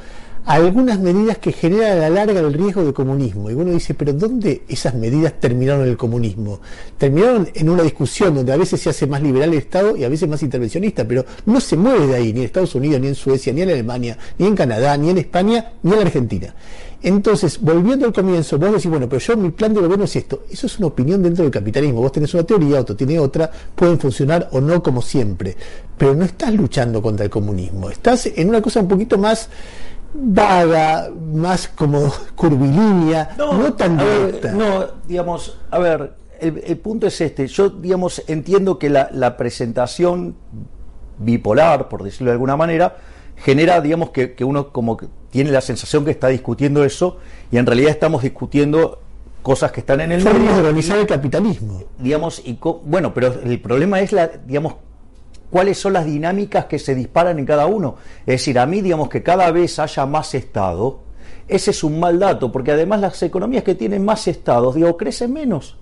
algunas 0.45 0.99
medidas 0.99 1.37
que 1.37 1.53
generan 1.53 1.91
a 1.91 1.95
la 1.95 2.09
larga 2.09 2.41
el 2.41 2.53
riesgo 2.53 2.83
de 2.83 2.93
comunismo. 2.93 3.49
Y 3.49 3.53
uno 3.53 3.71
dice, 3.71 3.93
pero 3.93 4.13
¿dónde 4.13 4.63
esas 4.67 4.93
medidas 4.93 5.39
terminaron 5.39 5.87
el 5.87 5.95
comunismo? 5.95 6.59
Terminaron 6.97 7.49
en 7.53 7.69
una 7.69 7.83
discusión 7.83 8.35
donde 8.35 8.51
a 8.51 8.57
veces 8.57 8.81
se 8.81 8.89
hace 8.89 9.07
más 9.07 9.21
liberal 9.21 9.53
el 9.53 9.59
Estado 9.59 9.95
y 9.95 10.03
a 10.03 10.09
veces 10.09 10.27
más 10.27 10.43
intervencionista, 10.43 11.07
pero 11.07 11.25
no 11.45 11.59
se 11.61 11.77
mueve 11.77 12.07
de 12.07 12.15
ahí, 12.15 12.33
ni 12.33 12.39
en 12.39 12.45
Estados 12.45 12.75
Unidos, 12.75 12.99
ni 12.99 13.07
en 13.07 13.15
Suecia, 13.15 13.53
ni 13.53 13.61
en 13.61 13.69
Alemania, 13.69 14.17
ni 14.37 14.47
en 14.47 14.55
Canadá, 14.55 14.97
ni 14.97 15.09
en 15.09 15.17
España, 15.17 15.73
ni 15.81 15.93
en 15.93 15.99
Argentina. 15.99 16.53
Entonces, 17.03 17.59
volviendo 17.59 18.05
al 18.05 18.13
comienzo, 18.13 18.57
vos 18.57 18.71
decís, 18.71 18.89
bueno, 18.89 19.09
pero 19.09 19.19
yo 19.19 19.35
mi 19.35 19.51
plan 19.51 19.73
de 19.73 19.81
gobierno 19.81 20.05
es 20.05 20.15
esto. 20.15 20.43
Eso 20.49 20.67
es 20.67 20.79
una 20.79 20.87
opinión 20.87 21.21
dentro 21.21 21.43
del 21.43 21.51
capitalismo. 21.51 22.01
Vos 22.01 22.13
tenés 22.13 22.33
una 22.33 22.43
teoría, 22.43 22.79
otro 22.79 22.95
tiene 22.95 23.19
otra, 23.19 23.51
pueden 23.75 23.99
funcionar 23.99 24.47
o 24.53 24.61
no 24.61 24.81
como 24.81 25.01
siempre. 25.01 25.55
Pero 25.97 26.15
no 26.15 26.23
estás 26.23 26.53
luchando 26.53 27.01
contra 27.01 27.25
el 27.25 27.29
comunismo. 27.29 27.89
Estás 27.89 28.27
en 28.27 28.47
una 28.49 28.61
cosa 28.61 28.79
un 28.79 28.87
poquito 28.87 29.17
más 29.17 29.49
vaga, 30.13 31.09
más 31.33 31.67
como 31.67 32.11
curvilínea, 32.35 33.35
no, 33.37 33.73
tan 33.73 33.97
directa. 33.97 34.51
no, 34.51 34.85
digamos, 35.07 35.57
a 35.71 35.79
ver, 35.79 36.13
el, 36.39 36.77
punto 36.77 37.07
es 37.07 37.19
este. 37.21 37.47
Yo, 37.47 37.69
digamos, 37.69 38.23
entiendo 38.27 38.77
que 38.77 38.89
la, 38.89 39.37
presentación 39.37 40.35
bipolar, 41.17 41.89
por 41.89 42.03
decirlo 42.03 42.27
de 42.27 42.33
alguna 42.33 42.55
manera, 42.55 42.97
genera, 43.43 43.81
digamos, 43.81 44.11
que, 44.11 44.35
uno 44.43 44.69
como 44.69 44.97
tiene 45.29 45.51
la 45.51 45.61
sensación 45.61 46.05
que 46.05 46.11
está 46.11 46.27
discutiendo 46.27 46.83
eso 46.83 47.17
y 47.51 47.57
en 47.57 47.65
realidad 47.65 47.91
estamos 47.91 48.23
discutiendo 48.23 48.99
cosas 49.41 49.71
que 49.71 49.81
están 49.81 49.99
en 50.01 50.13
el 50.13 50.23
mundo. 50.23 50.53
de 50.53 50.59
organizar 50.59 50.97
el 50.97 51.07
capitalismo. 51.07 51.83
Digamos, 51.99 52.41
y 52.45 52.57
bueno, 52.85 53.13
pero 53.13 53.33
el 53.43 53.59
problema 53.59 53.99
es 53.99 54.13
la, 54.13 54.27
digamos, 54.27 54.75
cuáles 55.49 55.77
son 55.77 55.93
las 55.93 56.05
dinámicas 56.05 56.65
que 56.65 56.79
se 56.79 56.95
disparan 56.95 57.37
en 57.37 57.45
cada 57.45 57.65
uno. 57.65 57.97
Es 58.21 58.39
decir, 58.39 58.57
a 58.57 58.65
mí, 58.65 58.81
digamos, 58.81 59.09
que 59.09 59.21
cada 59.21 59.51
vez 59.51 59.77
haya 59.77 60.05
más 60.05 60.33
Estado, 60.33 61.01
ese 61.47 61.71
es 61.71 61.83
un 61.83 61.99
mal 61.99 62.19
dato, 62.19 62.51
porque 62.51 62.71
además 62.71 63.01
las 63.01 63.21
economías 63.21 63.63
que 63.63 63.75
tienen 63.75 64.05
más 64.05 64.27
estados, 64.27 64.75
digo, 64.75 64.95
crecen 64.95 65.33
menos. 65.33 65.77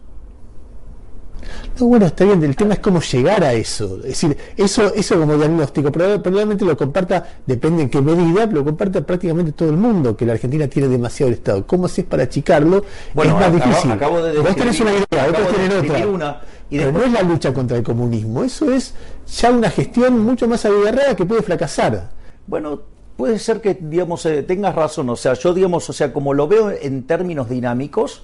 No, 1.79 1.85
bueno, 1.87 2.05
está 2.05 2.25
bien, 2.25 2.43
el 2.43 2.55
tema 2.55 2.73
es 2.73 2.79
cómo 2.79 3.01
llegar 3.01 3.43
a 3.43 3.53
eso. 3.53 3.97
Es 3.97 4.03
decir, 4.03 4.37
eso, 4.57 4.93
eso 4.93 5.19
como 5.19 5.37
diagnóstico, 5.37 5.91
probablemente 5.91 6.65
lo 6.65 6.77
comparta, 6.77 7.27
depende 7.45 7.83
en 7.83 7.89
qué 7.89 8.01
medida, 8.01 8.45
lo 8.45 8.63
comparta 8.63 9.01
prácticamente 9.01 9.51
todo 9.51 9.69
el 9.69 9.77
mundo, 9.77 10.15
que 10.15 10.25
la 10.25 10.33
Argentina 10.33 10.67
tiene 10.67 10.87
demasiado 10.87 11.31
Estado. 11.31 11.65
¿Cómo 11.65 11.85
haces 11.85 12.05
para 12.05 12.23
achicarlo? 12.23 12.85
Bueno, 13.13 13.39
es 13.39 13.47
más 13.47 13.53
difícil. 13.53 13.91
Vos 13.97 14.55
tenés 14.55 14.79
una 14.79 14.91
idea, 14.91 15.27
otros 15.29 15.47
tienen 15.49 15.77
otra. 15.77 16.41
y 16.69 16.77
Pero 16.77 16.91
no 16.91 17.03
es 17.03 17.11
la 17.11 17.21
lucha 17.23 17.53
contra 17.53 17.77
el 17.77 17.83
comunismo, 17.83 18.43
eso 18.43 18.71
es 18.71 18.93
ya 19.27 19.51
una 19.51 19.69
gestión 19.69 20.19
mucho 20.19 20.47
más 20.47 20.65
aguerrada 20.65 21.15
que 21.15 21.25
puede 21.25 21.41
fracasar. 21.41 22.09
Bueno, 22.47 22.81
puede 23.17 23.39
ser 23.39 23.61
que, 23.61 23.77
digamos, 23.79 24.25
eh, 24.25 24.43
tengas 24.43 24.75
razón, 24.75 25.09
o 25.09 25.15
sea, 25.15 25.33
yo, 25.33 25.53
digamos, 25.53 25.89
o 25.89 25.93
sea, 25.93 26.11
como 26.11 26.33
lo 26.33 26.47
veo 26.47 26.71
en 26.71 27.03
términos 27.03 27.49
dinámicos 27.49 28.23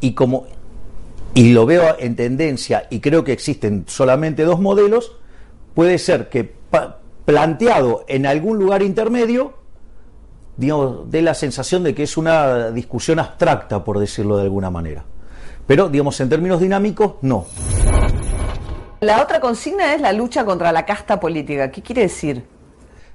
y 0.00 0.14
como 0.14 0.46
y 1.38 1.52
lo 1.52 1.66
veo 1.66 1.94
en 2.00 2.16
tendencia 2.16 2.88
y 2.90 2.98
creo 2.98 3.22
que 3.22 3.30
existen 3.30 3.84
solamente 3.86 4.42
dos 4.42 4.58
modelos, 4.58 5.12
puede 5.72 5.98
ser 5.98 6.28
que 6.28 6.52
planteado 7.24 8.04
en 8.08 8.26
algún 8.26 8.58
lugar 8.58 8.82
intermedio, 8.82 9.52
digamos, 10.56 11.08
dé 11.08 11.22
la 11.22 11.34
sensación 11.34 11.84
de 11.84 11.94
que 11.94 12.02
es 12.02 12.16
una 12.16 12.72
discusión 12.72 13.20
abstracta, 13.20 13.84
por 13.84 14.00
decirlo 14.00 14.36
de 14.36 14.42
alguna 14.42 14.68
manera. 14.68 15.04
Pero, 15.64 15.88
digamos, 15.88 16.18
en 16.18 16.28
términos 16.28 16.60
dinámicos, 16.60 17.14
no. 17.22 17.46
La 18.98 19.22
otra 19.22 19.38
consigna 19.38 19.94
es 19.94 20.00
la 20.00 20.12
lucha 20.12 20.44
contra 20.44 20.72
la 20.72 20.84
casta 20.84 21.20
política. 21.20 21.70
¿Qué 21.70 21.82
quiere 21.82 22.02
decir? 22.02 22.42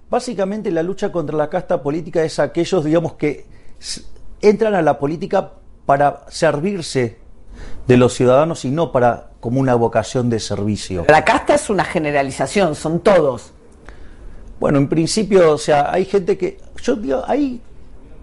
Básicamente 0.09 0.71
la 0.71 0.81
lucha 0.81 1.11
contra 1.11 1.35
la 1.35 1.49
casta 1.49 1.83
política 1.83 2.23
es 2.23 2.39
aquellos, 2.39 2.85
digamos, 2.85 3.15
que 3.15 3.47
entran 4.41 4.75
a 4.75 4.81
la 4.81 4.97
política 4.97 5.51
para 5.85 6.23
servirse 6.29 7.22
de 7.87 7.97
los 7.97 8.13
ciudadanos 8.13 8.65
y 8.65 8.71
no 8.71 8.91
para 8.91 9.29
como 9.39 9.59
una 9.59 9.75
vocación 9.75 10.29
de 10.29 10.39
servicio. 10.39 11.05
La 11.09 11.25
casta 11.25 11.55
es 11.55 11.69
una 11.69 11.83
generalización, 11.83 12.75
son 12.75 13.01
todos. 13.01 13.51
Bueno, 14.59 14.77
en 14.77 14.87
principio, 14.87 15.51
o 15.51 15.57
sea, 15.57 15.91
hay 15.91 16.05
gente 16.05 16.37
que, 16.37 16.59
yo 16.81 16.95
digo, 16.95 17.23
ahí 17.27 17.61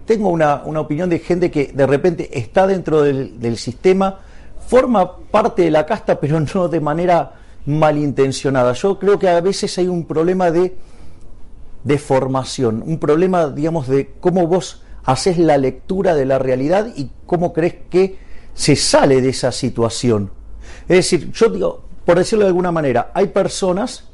tengo 0.05 0.29
una, 0.29 0.63
opinión 0.63 1.09
de 1.09 1.19
gente 1.19 1.51
que 1.51 1.67
de 1.67 1.85
repente 1.85 2.37
está 2.37 2.65
dentro 2.65 3.03
del, 3.03 3.39
del, 3.39 3.57
sistema, 3.57 4.19
forma 4.67 5.17
parte 5.17 5.61
de 5.61 5.71
la 5.71 5.85
casta, 5.85 6.19
pero 6.19 6.39
no 6.39 6.67
de 6.67 6.79
manera 6.79 7.33
malintencionada. 7.65 8.73
Yo 8.73 8.97
creo 8.97 9.19
que 9.19 9.29
a 9.29 9.39
veces 9.41 9.77
hay 9.77 9.87
un 9.87 10.05
problema 10.05 10.49
de, 10.49 10.75
de 11.83 11.97
formación, 11.97 12.83
un 12.85 12.97
problema, 12.97 13.47
digamos, 13.47 13.87
de 13.87 14.13
cómo 14.19 14.47
vos 14.47 14.81
haces 15.03 15.37
la 15.37 15.57
lectura 15.57 16.15
de 16.15 16.25
la 16.25 16.39
realidad 16.39 16.87
y 16.95 17.11
cómo 17.25 17.53
crees 17.53 17.75
que 17.89 18.17
se 18.53 18.75
sale 18.75 19.21
de 19.21 19.29
esa 19.29 19.51
situación. 19.51 20.31
Es 20.87 20.97
decir, 20.97 21.31
yo 21.31 21.49
digo, 21.49 21.83
por 22.05 22.17
decirlo 22.17 22.45
de 22.45 22.49
alguna 22.49 22.71
manera, 22.71 23.11
hay 23.13 23.27
personas 23.27 24.05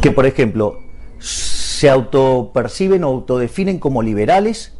que, 0.00 0.10
por 0.10 0.26
ejemplo, 0.26 0.78
se 1.18 1.88
autoperciben 1.88 3.04
o 3.04 3.08
autodefinen 3.08 3.78
como 3.78 4.02
liberales, 4.02 4.72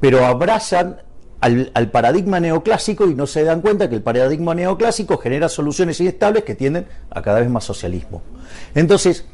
pero 0.00 0.24
abrazan 0.26 1.02
al, 1.40 1.70
al, 1.74 1.90
paradigma 1.90 2.40
neoclásico 2.40 3.08
y 3.08 3.14
no 3.14 3.26
se 3.26 3.44
dan 3.44 3.60
cuenta 3.60 3.88
que 3.88 3.96
el 3.96 4.02
paradigma 4.02 4.54
neoclásico 4.54 5.18
genera 5.18 5.48
soluciones 5.48 6.00
inestables 6.00 6.44
que 6.44 6.54
tienden 6.54 6.86
a 7.10 7.22
cada 7.22 7.40
vez 7.40 7.50
más 7.50 7.64
socialismo. 7.64 8.22
Entonces, 8.74 9.24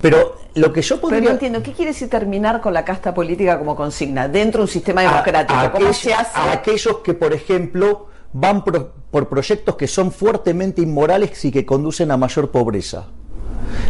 pero 0.00 0.38
lo 0.54 0.72
que 0.72 0.82
yo 0.82 1.00
podría... 1.00 1.18
Pero 1.20 1.30
no 1.30 1.34
entiendo, 1.34 1.62
¿qué 1.62 1.72
quiere 1.72 1.92
decir 1.92 2.08
terminar 2.08 2.60
con 2.60 2.72
la 2.72 2.84
casta 2.84 3.12
política 3.12 3.58
como 3.58 3.76
consigna 3.76 4.28
dentro 4.28 4.60
de 4.60 4.64
un 4.64 4.68
sistema 4.68 5.02
democrático? 5.02 5.58
¿Cómo 5.72 5.92
se 5.92 6.14
hace? 6.14 6.38
A 6.38 6.52
aquellos 6.52 6.98
que, 6.98 7.14
por 7.14 7.32
ejemplo, 7.32 8.08
van 8.32 8.64
por 8.64 9.28
proyectos 9.28 9.76
que 9.76 9.86
son 9.86 10.12
fuertemente 10.12 10.80
inmorales 10.80 11.44
y 11.44 11.50
que 11.50 11.66
conducen 11.66 12.10
a 12.10 12.16
mayor 12.16 12.50
pobreza. 12.50 13.06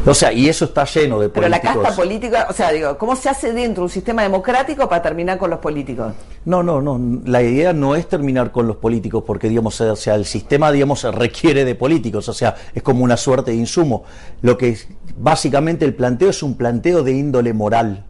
O 0.07 0.15
sea, 0.15 0.33
y 0.33 0.49
eso 0.49 0.65
está 0.65 0.85
lleno 0.85 1.21
de 1.21 1.29
políticos. 1.29 1.61
Pero 1.63 1.81
la 1.81 1.83
casta 1.83 1.97
política, 1.97 2.47
o 2.49 2.53
sea, 2.53 2.71
digo, 2.71 2.97
¿cómo 2.99 3.17
se 3.17 3.29
hace 3.29 3.53
dentro 3.53 3.83
de 3.83 3.87
un 3.87 3.91
sistema 3.91 4.23
democrático 4.23 4.89
para 4.89 5.03
terminar 5.03 5.39
con 5.39 5.51
los 5.51 5.59
políticos? 5.59 6.13
No, 6.45 6.63
no, 6.63 6.81
no. 6.81 7.01
La 7.25 7.43
idea 7.43 7.73
no 7.73 7.97
es 7.97 8.09
terminar 8.09 8.53
con 8.53 8.67
los 8.67 8.77
políticos 8.77 9.25
porque, 9.27 9.49
digamos, 9.49 9.81
o 9.81 9.97
sea, 9.97 10.15
el 10.15 10.25
sistema, 10.25 10.73
digamos, 10.73 11.03
requiere 11.15 11.65
de 11.65 11.75
políticos. 11.75 12.29
O 12.29 12.33
sea, 12.33 12.57
es 12.75 12.83
como 12.83 13.05
una 13.05 13.17
suerte 13.17 13.51
de 13.51 13.59
insumo. 13.59 14.05
Lo 14.43 14.57
que 14.57 14.77
básicamente 15.17 15.85
el 15.85 15.95
planteo 15.95 16.31
es 16.31 16.43
un 16.43 16.57
planteo 16.57 17.03
de 17.03 17.13
índole 17.13 17.53
moral. 17.53 18.05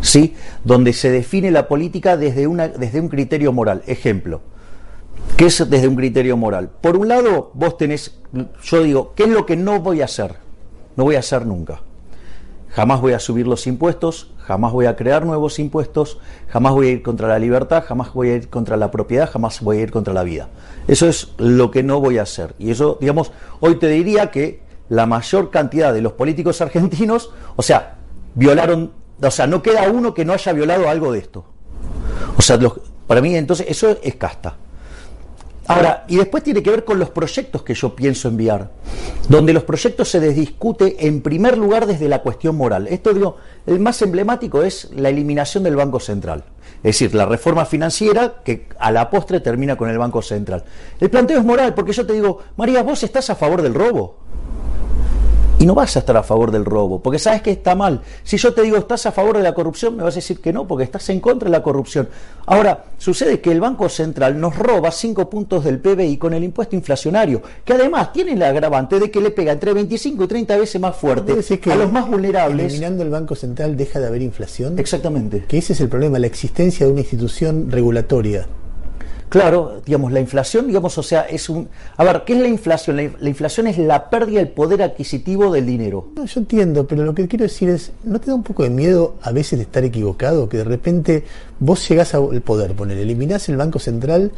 ¿sí? 0.00 0.34
donde 0.64 0.92
se 0.92 1.10
define 1.10 1.50
la 1.50 1.68
política 1.68 2.16
desde, 2.16 2.46
una, 2.46 2.68
desde 2.68 3.00
un 3.00 3.08
criterio 3.08 3.52
moral. 3.52 3.82
Ejemplo, 3.86 4.40
¿qué 5.36 5.46
es 5.46 5.68
desde 5.68 5.88
un 5.88 5.96
criterio 5.96 6.36
moral? 6.36 6.70
Por 6.80 6.96
un 6.96 7.08
lado, 7.08 7.50
vos 7.54 7.76
tenés, 7.76 8.18
yo 8.62 8.82
digo, 8.82 9.12
¿qué 9.14 9.24
es 9.24 9.30
lo 9.30 9.46
que 9.46 9.56
no 9.56 9.80
voy 9.80 10.00
a 10.02 10.06
hacer? 10.06 10.36
No 10.98 11.04
voy 11.04 11.14
a 11.14 11.20
hacer 11.20 11.46
nunca. 11.46 11.80
Jamás 12.70 13.00
voy 13.00 13.12
a 13.12 13.20
subir 13.20 13.46
los 13.46 13.68
impuestos, 13.68 14.32
jamás 14.38 14.72
voy 14.72 14.86
a 14.86 14.96
crear 14.96 15.24
nuevos 15.24 15.60
impuestos, 15.60 16.18
jamás 16.48 16.72
voy 16.72 16.88
a 16.88 16.90
ir 16.90 17.02
contra 17.04 17.28
la 17.28 17.38
libertad, 17.38 17.84
jamás 17.86 18.12
voy 18.12 18.30
a 18.30 18.34
ir 18.34 18.48
contra 18.48 18.76
la 18.76 18.90
propiedad, 18.90 19.30
jamás 19.30 19.60
voy 19.60 19.76
a 19.76 19.82
ir 19.82 19.92
contra 19.92 20.12
la 20.12 20.24
vida. 20.24 20.48
Eso 20.88 21.08
es 21.08 21.28
lo 21.38 21.70
que 21.70 21.84
no 21.84 22.00
voy 22.00 22.18
a 22.18 22.22
hacer. 22.22 22.56
Y 22.58 22.72
eso, 22.72 22.98
digamos, 23.00 23.30
hoy 23.60 23.76
te 23.76 23.86
diría 23.86 24.32
que 24.32 24.60
la 24.88 25.06
mayor 25.06 25.52
cantidad 25.52 25.94
de 25.94 26.02
los 26.02 26.14
políticos 26.14 26.60
argentinos, 26.62 27.30
o 27.54 27.62
sea, 27.62 27.98
violaron, 28.34 28.90
o 29.22 29.30
sea, 29.30 29.46
no 29.46 29.62
queda 29.62 29.88
uno 29.88 30.14
que 30.14 30.24
no 30.24 30.32
haya 30.32 30.52
violado 30.52 30.88
algo 30.88 31.12
de 31.12 31.20
esto. 31.20 31.44
O 32.36 32.42
sea, 32.42 32.58
para 33.06 33.20
mí 33.20 33.36
entonces 33.36 33.66
eso 33.68 33.96
es 34.02 34.16
casta. 34.16 34.56
Ahora, 35.68 36.06
y 36.08 36.16
después 36.16 36.42
tiene 36.42 36.62
que 36.62 36.70
ver 36.70 36.84
con 36.84 36.98
los 36.98 37.10
proyectos 37.10 37.62
que 37.62 37.74
yo 37.74 37.94
pienso 37.94 38.28
enviar, 38.28 38.70
donde 39.28 39.52
los 39.52 39.64
proyectos 39.64 40.08
se 40.08 40.18
discute 40.32 41.06
en 41.06 41.20
primer 41.20 41.58
lugar 41.58 41.86
desde 41.86 42.08
la 42.08 42.22
cuestión 42.22 42.56
moral. 42.56 42.88
Esto 42.88 43.12
digo, 43.12 43.36
el 43.66 43.78
más 43.78 44.00
emblemático 44.00 44.62
es 44.62 44.88
la 44.96 45.10
eliminación 45.10 45.62
del 45.64 45.76
Banco 45.76 46.00
Central. 46.00 46.44
Es 46.78 46.98
decir, 46.98 47.14
la 47.14 47.26
reforma 47.26 47.66
financiera 47.66 48.36
que 48.42 48.66
a 48.78 48.90
la 48.90 49.10
postre 49.10 49.40
termina 49.40 49.76
con 49.76 49.90
el 49.90 49.98
Banco 49.98 50.22
Central. 50.22 50.64
El 51.00 51.10
planteo 51.10 51.38
es 51.38 51.44
moral, 51.44 51.74
porque 51.74 51.92
yo 51.92 52.06
te 52.06 52.14
digo, 52.14 52.38
María, 52.56 52.82
¿vos 52.82 53.02
estás 53.02 53.28
a 53.28 53.34
favor 53.34 53.60
del 53.60 53.74
robo? 53.74 54.16
Y 55.60 55.66
no 55.66 55.74
vas 55.74 55.96
a 55.96 55.98
estar 55.98 56.16
a 56.16 56.22
favor 56.22 56.52
del 56.52 56.64
robo, 56.64 57.02
porque 57.02 57.18
sabes 57.18 57.42
que 57.42 57.50
está 57.50 57.74
mal. 57.74 58.00
Si 58.22 58.36
yo 58.36 58.54
te 58.54 58.62
digo, 58.62 58.76
¿estás 58.76 59.06
a 59.06 59.12
favor 59.12 59.36
de 59.36 59.42
la 59.42 59.54
corrupción? 59.54 59.96
Me 59.96 60.04
vas 60.04 60.14
a 60.14 60.22
decir 60.22 60.40
que 60.40 60.52
no, 60.52 60.68
porque 60.68 60.84
estás 60.84 61.08
en 61.10 61.18
contra 61.18 61.46
de 61.46 61.50
la 61.50 61.64
corrupción. 61.64 62.08
Ahora, 62.46 62.84
sucede 62.96 63.40
que 63.40 63.50
el 63.50 63.60
Banco 63.60 63.88
Central 63.88 64.38
nos 64.40 64.56
roba 64.56 64.92
5 64.92 65.28
puntos 65.28 65.64
del 65.64 65.80
PBI 65.80 66.16
con 66.16 66.32
el 66.32 66.44
impuesto 66.44 66.76
inflacionario, 66.76 67.42
que 67.64 67.72
además 67.72 68.12
tiene 68.12 68.34
el 68.34 68.42
agravante 68.44 69.00
de 69.00 69.10
que 69.10 69.20
le 69.20 69.32
pega 69.32 69.50
entre 69.50 69.72
25 69.72 70.22
y 70.22 70.28
30 70.28 70.56
veces 70.58 70.80
más 70.80 70.94
fuerte 70.94 71.58
que 71.58 71.72
a 71.72 71.74
los 71.74 71.90
más 71.90 72.08
vulnerables. 72.08 72.66
Eliminando 72.66 73.02
el 73.02 73.10
Banco 73.10 73.34
Central 73.34 73.76
deja 73.76 73.98
de 73.98 74.06
haber 74.06 74.22
inflación. 74.22 74.78
Exactamente. 74.78 75.44
Que 75.48 75.58
ese 75.58 75.72
es 75.72 75.80
el 75.80 75.88
problema, 75.88 76.20
la 76.20 76.28
existencia 76.28 76.86
de 76.86 76.92
una 76.92 77.00
institución 77.00 77.68
regulatoria. 77.68 78.46
Claro, 79.28 79.82
digamos, 79.84 80.10
la 80.12 80.20
inflación, 80.20 80.66
digamos, 80.68 80.96
o 80.96 81.02
sea, 81.02 81.22
es 81.22 81.48
un... 81.48 81.68
A 81.96 82.04
ver, 82.04 82.22
¿qué 82.24 82.32
es 82.34 82.40
la 82.40 82.48
inflación? 82.48 82.96
La, 82.96 83.28
inflación 83.28 83.66
es 83.66 83.76
la 83.76 84.08
pérdida 84.08 84.38
del 84.38 84.48
poder 84.48 84.82
adquisitivo 84.82 85.52
del 85.52 85.66
dinero. 85.66 86.08
No, 86.16 86.24
yo 86.24 86.40
entiendo, 86.40 86.86
pero 86.86 87.04
lo 87.04 87.14
que 87.14 87.28
quiero 87.28 87.42
decir 87.42 87.68
es, 87.68 87.92
¿no 88.04 88.20
te 88.20 88.28
da 88.28 88.34
un 88.34 88.42
poco 88.42 88.62
de 88.62 88.70
miedo 88.70 89.16
a 89.22 89.32
veces 89.32 89.58
de 89.58 89.64
estar 89.64 89.84
equivocado? 89.84 90.48
Que 90.48 90.58
de 90.58 90.64
repente 90.64 91.24
vos 91.60 91.86
llegás 91.88 92.14
al 92.14 92.40
poder, 92.40 92.74
poner, 92.74 92.96
eliminás 92.96 93.48
el 93.48 93.56
Banco 93.56 93.78
Central 93.78 94.32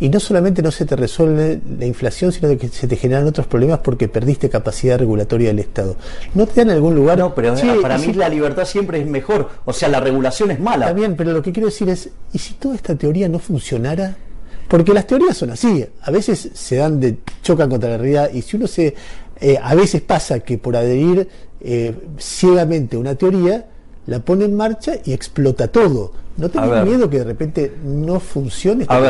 y 0.00 0.08
no 0.08 0.20
solamente 0.20 0.62
no 0.62 0.70
se 0.70 0.84
te 0.84 0.94
resuelve 0.94 1.60
la 1.78 1.86
inflación, 1.86 2.32
sino 2.32 2.56
que 2.56 2.68
se 2.68 2.86
te 2.86 2.96
generan 2.96 3.26
otros 3.26 3.46
problemas 3.46 3.80
porque 3.80 4.08
perdiste 4.08 4.48
capacidad 4.48 4.98
regulatoria 4.98 5.48
del 5.48 5.58
Estado. 5.58 5.96
¿No 6.34 6.46
te 6.46 6.60
dan 6.60 6.70
algún 6.70 6.94
lugar? 6.94 7.18
No, 7.18 7.34
pero 7.34 7.54
para 7.82 7.98
mí 7.98 8.12
la 8.12 8.28
libertad 8.28 8.64
siempre 8.64 9.00
es 9.00 9.06
mejor. 9.06 9.48
O 9.64 9.72
sea, 9.72 9.88
la 9.88 10.00
regulación 10.00 10.50
es 10.52 10.60
mala. 10.60 10.86
Está 10.86 10.98
bien, 10.98 11.16
pero 11.16 11.32
lo 11.32 11.42
que 11.42 11.52
quiero 11.52 11.66
decir 11.66 11.88
es, 11.88 12.10
¿y 12.32 12.38
si 12.38 12.54
toda 12.54 12.76
esta 12.76 12.94
teoría 12.94 13.28
no 13.28 13.38
funcionara? 13.38 14.16
Porque 14.68 14.92
las 14.92 15.06
teorías 15.06 15.36
son 15.36 15.50
así, 15.50 15.84
a 16.02 16.10
veces 16.10 16.50
se 16.52 16.76
dan 16.76 17.00
de 17.00 17.18
chocan 17.42 17.70
contra 17.70 17.90
la 17.90 17.96
realidad 17.96 18.30
y 18.32 18.42
si 18.42 18.56
uno 18.56 18.66
se 18.66 18.94
eh, 19.40 19.58
a 19.62 19.74
veces 19.74 20.02
pasa 20.02 20.40
que 20.40 20.58
por 20.58 20.76
adherir 20.76 21.28
eh, 21.60 21.94
ciegamente 22.18 22.96
a 22.96 22.98
una 22.98 23.14
teoría 23.14 23.66
la 24.06 24.20
pone 24.20 24.44
en 24.44 24.56
marcha 24.56 24.94
y 25.04 25.12
explota 25.12 25.68
todo. 25.68 26.12
¿No 26.36 26.48
tenés 26.48 26.84
miedo 26.84 27.10
que 27.10 27.18
de 27.18 27.24
repente 27.24 27.72
no 27.84 28.20
funcione 28.20 28.82
esta 28.82 28.96
a 28.96 29.00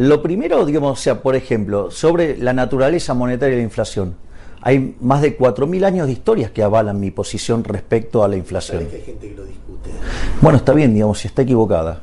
lo 0.00 0.22
primero, 0.22 0.64
digamos, 0.64 0.98
o 0.98 1.02
sea, 1.02 1.20
por 1.20 1.36
ejemplo, 1.36 1.90
sobre 1.90 2.38
la 2.38 2.54
naturaleza 2.54 3.12
monetaria 3.12 3.56
de 3.56 3.60
la 3.60 3.64
inflación. 3.64 4.14
Hay 4.62 4.96
más 5.02 5.20
de 5.20 5.36
4.000 5.36 5.84
años 5.84 6.06
de 6.06 6.14
historias 6.14 6.50
que 6.50 6.62
avalan 6.62 6.98
mi 6.98 7.10
posición 7.10 7.64
respecto 7.64 8.24
a 8.24 8.28
la 8.28 8.36
inflación. 8.36 8.88
hay 8.90 9.02
gente 9.02 9.28
que 9.28 9.34
lo 9.34 9.44
discute. 9.44 9.90
Bueno, 10.40 10.56
está 10.56 10.72
bien, 10.72 10.94
digamos, 10.94 11.18
si 11.18 11.28
está 11.28 11.42
equivocada. 11.42 12.00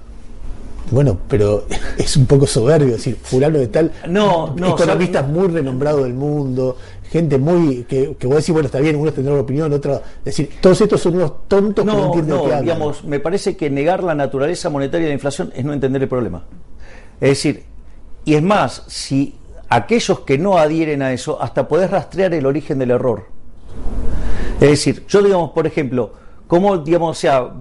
Bueno, 0.91 1.17
pero 1.27 1.65
es 1.97 2.15
un 2.17 2.27
poco 2.27 2.45
soberbio 2.45 2.93
decir, 2.93 3.17
fulano 3.19 3.57
de 3.57 3.67
tal, 3.67 3.91
no, 4.07 4.53
no, 4.55 4.67
economistas 4.75 5.27
muy 5.27 5.47
renombrados 5.47 6.03
del 6.03 6.13
mundo, 6.13 6.77
gente 7.09 7.39
muy, 7.39 7.83
que, 7.85 8.15
que 8.15 8.27
vos 8.27 8.37
decís, 8.37 8.53
bueno, 8.53 8.67
está 8.67 8.79
bien, 8.79 8.95
uno 8.95 9.11
tendrá 9.11 9.33
una 9.33 9.41
opinión, 9.41 9.73
otro, 9.73 10.03
decir, 10.23 10.51
todos 10.61 10.79
estos 10.81 11.01
son 11.01 11.15
unos 11.15 11.47
tontos 11.47 11.83
que 11.83 11.91
no 11.91 12.05
entienden 12.05 12.35
no, 12.35 12.61
digamos, 12.61 13.03
me 13.05 13.19
parece 13.19 13.57
que 13.57 13.71
negar 13.71 14.03
la 14.03 14.13
naturaleza 14.13 14.69
monetaria 14.69 15.05
de 15.05 15.09
la 15.09 15.15
inflación 15.15 15.51
es 15.55 15.65
no 15.65 15.73
entender 15.73 16.03
el 16.03 16.07
problema. 16.07 16.43
Es 17.19 17.29
decir, 17.29 17.63
y 18.27 18.35
es 18.35 18.43
más, 18.43 18.83
si 18.87 19.35
aquellos 19.69 20.19
que 20.19 20.37
no 20.37 20.57
adhieren 20.57 21.01
a 21.01 21.13
eso, 21.13 21.41
hasta 21.41 21.69
podés 21.69 21.89
rastrear 21.89 22.33
el 22.33 22.45
origen 22.45 22.77
del 22.77 22.91
error. 22.91 23.27
Es 24.59 24.69
decir, 24.69 25.05
yo 25.07 25.23
digamos, 25.23 25.51
por 25.51 25.65
ejemplo, 25.65 26.11
cómo, 26.45 26.77
digamos, 26.77 27.17
o 27.17 27.21
sea, 27.21 27.51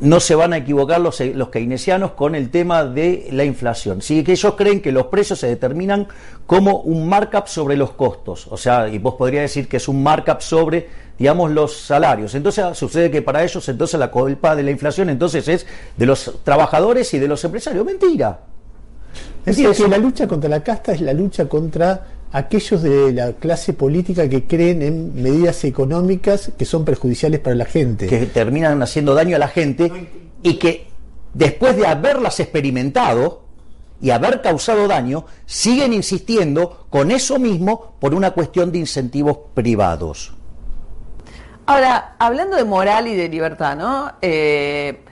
no 0.00 0.18
se 0.18 0.34
van 0.34 0.54
a 0.54 0.56
equivocar 0.56 1.00
los, 1.00 1.20
los 1.20 1.50
keynesianos 1.50 2.14
con 2.14 2.34
el 2.34 2.50
tema 2.50 2.84
de 2.84 3.28
la 3.30 3.44
inflación. 3.44 4.02
Sí, 4.02 4.24
que 4.24 4.32
ellos 4.32 4.54
creen 4.56 4.82
que 4.82 4.90
los 4.90 5.06
precios 5.06 5.38
se 5.38 5.46
determinan 5.46 6.08
como 6.46 6.78
un 6.80 7.08
markup 7.08 7.46
sobre 7.46 7.76
los 7.76 7.92
costos. 7.92 8.48
O 8.50 8.56
sea, 8.56 8.88
y 8.88 8.98
vos 8.98 9.14
podrías 9.14 9.42
decir 9.42 9.68
que 9.68 9.76
es 9.76 9.86
un 9.86 10.02
markup 10.02 10.40
sobre, 10.40 10.88
digamos, 11.16 11.52
los 11.52 11.76
salarios. 11.76 12.34
Entonces 12.34 12.76
sucede 12.76 13.08
que 13.08 13.22
para 13.22 13.44
ellos 13.44 13.68
entonces 13.68 14.00
la 14.00 14.10
culpa 14.10 14.56
de 14.56 14.64
la 14.64 14.72
inflación 14.72 15.10
entonces 15.10 15.46
es 15.46 15.64
de 15.96 16.06
los 16.06 16.40
trabajadores 16.42 17.14
y 17.14 17.20
de 17.20 17.28
los 17.28 17.44
empresarios. 17.44 17.84
Mentira. 17.86 18.40
Es 19.44 19.56
decir, 19.56 19.70
que 19.70 19.88
la 19.88 19.98
lucha 19.98 20.28
contra 20.28 20.48
la 20.48 20.62
casta 20.62 20.92
es 20.92 21.00
la 21.00 21.12
lucha 21.12 21.48
contra 21.48 22.06
aquellos 22.32 22.82
de 22.82 23.12
la 23.12 23.32
clase 23.32 23.72
política 23.72 24.28
que 24.28 24.44
creen 24.44 24.82
en 24.82 25.22
medidas 25.22 25.64
económicas 25.64 26.52
que 26.56 26.64
son 26.64 26.84
perjudiciales 26.84 27.40
para 27.40 27.56
la 27.56 27.64
gente. 27.64 28.06
Que 28.06 28.26
terminan 28.26 28.82
haciendo 28.82 29.14
daño 29.14 29.36
a 29.36 29.38
la 29.38 29.48
gente 29.48 29.90
y 30.42 30.54
que 30.54 30.86
después 31.34 31.76
de 31.76 31.86
haberlas 31.86 32.40
experimentado 32.40 33.42
y 34.00 34.10
haber 34.10 34.42
causado 34.42 34.88
daño, 34.88 35.26
siguen 35.46 35.92
insistiendo 35.92 36.86
con 36.90 37.12
eso 37.12 37.38
mismo 37.38 37.94
por 38.00 38.14
una 38.14 38.32
cuestión 38.32 38.72
de 38.72 38.78
incentivos 38.78 39.38
privados. 39.54 40.34
Ahora, 41.66 42.16
hablando 42.18 42.56
de 42.56 42.64
moral 42.64 43.06
y 43.06 43.14
de 43.14 43.28
libertad, 43.28 43.76
¿no? 43.76 44.12
Eh, 44.20 45.04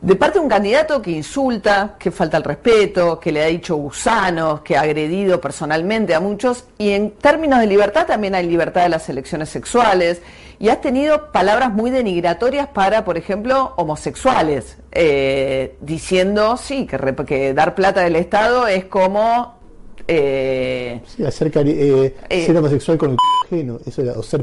de 0.00 0.14
parte 0.14 0.38
de 0.38 0.44
un 0.44 0.48
candidato 0.48 1.02
que 1.02 1.10
insulta, 1.10 1.96
que 1.98 2.10
falta 2.10 2.36
el 2.36 2.44
respeto, 2.44 3.18
que 3.18 3.32
le 3.32 3.42
ha 3.42 3.46
dicho 3.46 3.74
gusanos, 3.76 4.60
que 4.60 4.76
ha 4.76 4.82
agredido 4.82 5.40
personalmente 5.40 6.14
a 6.14 6.20
muchos, 6.20 6.64
y 6.78 6.90
en 6.90 7.10
términos 7.12 7.58
de 7.58 7.66
libertad 7.66 8.06
también 8.06 8.34
hay 8.34 8.46
libertad 8.46 8.82
de 8.82 8.90
las 8.90 9.08
elecciones 9.08 9.48
sexuales, 9.48 10.22
y 10.60 10.68
has 10.68 10.80
tenido 10.80 11.32
palabras 11.32 11.72
muy 11.72 11.90
denigratorias 11.90 12.68
para, 12.68 13.04
por 13.04 13.18
ejemplo, 13.18 13.74
homosexuales, 13.76 14.76
eh, 14.92 15.76
diciendo, 15.80 16.56
sí, 16.56 16.86
que, 16.86 16.98
que, 17.26 17.54
dar 17.54 17.74
plata 17.74 18.02
del 18.02 18.16
Estado 18.16 18.68
es 18.68 18.84
como... 18.84 19.58
Eh, 20.06 21.00
sí, 21.06 21.24
hacer 21.24 21.50
eh, 21.54 22.14
ser 22.46 22.56
homosexual 22.56 22.96
con 22.96 23.10
el 23.10 23.16
ajeno, 23.44 23.78
eso 23.84 24.02
era, 24.02 24.12
o 24.12 24.22
ser 24.22 24.42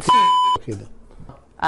ajeno 0.59 0.94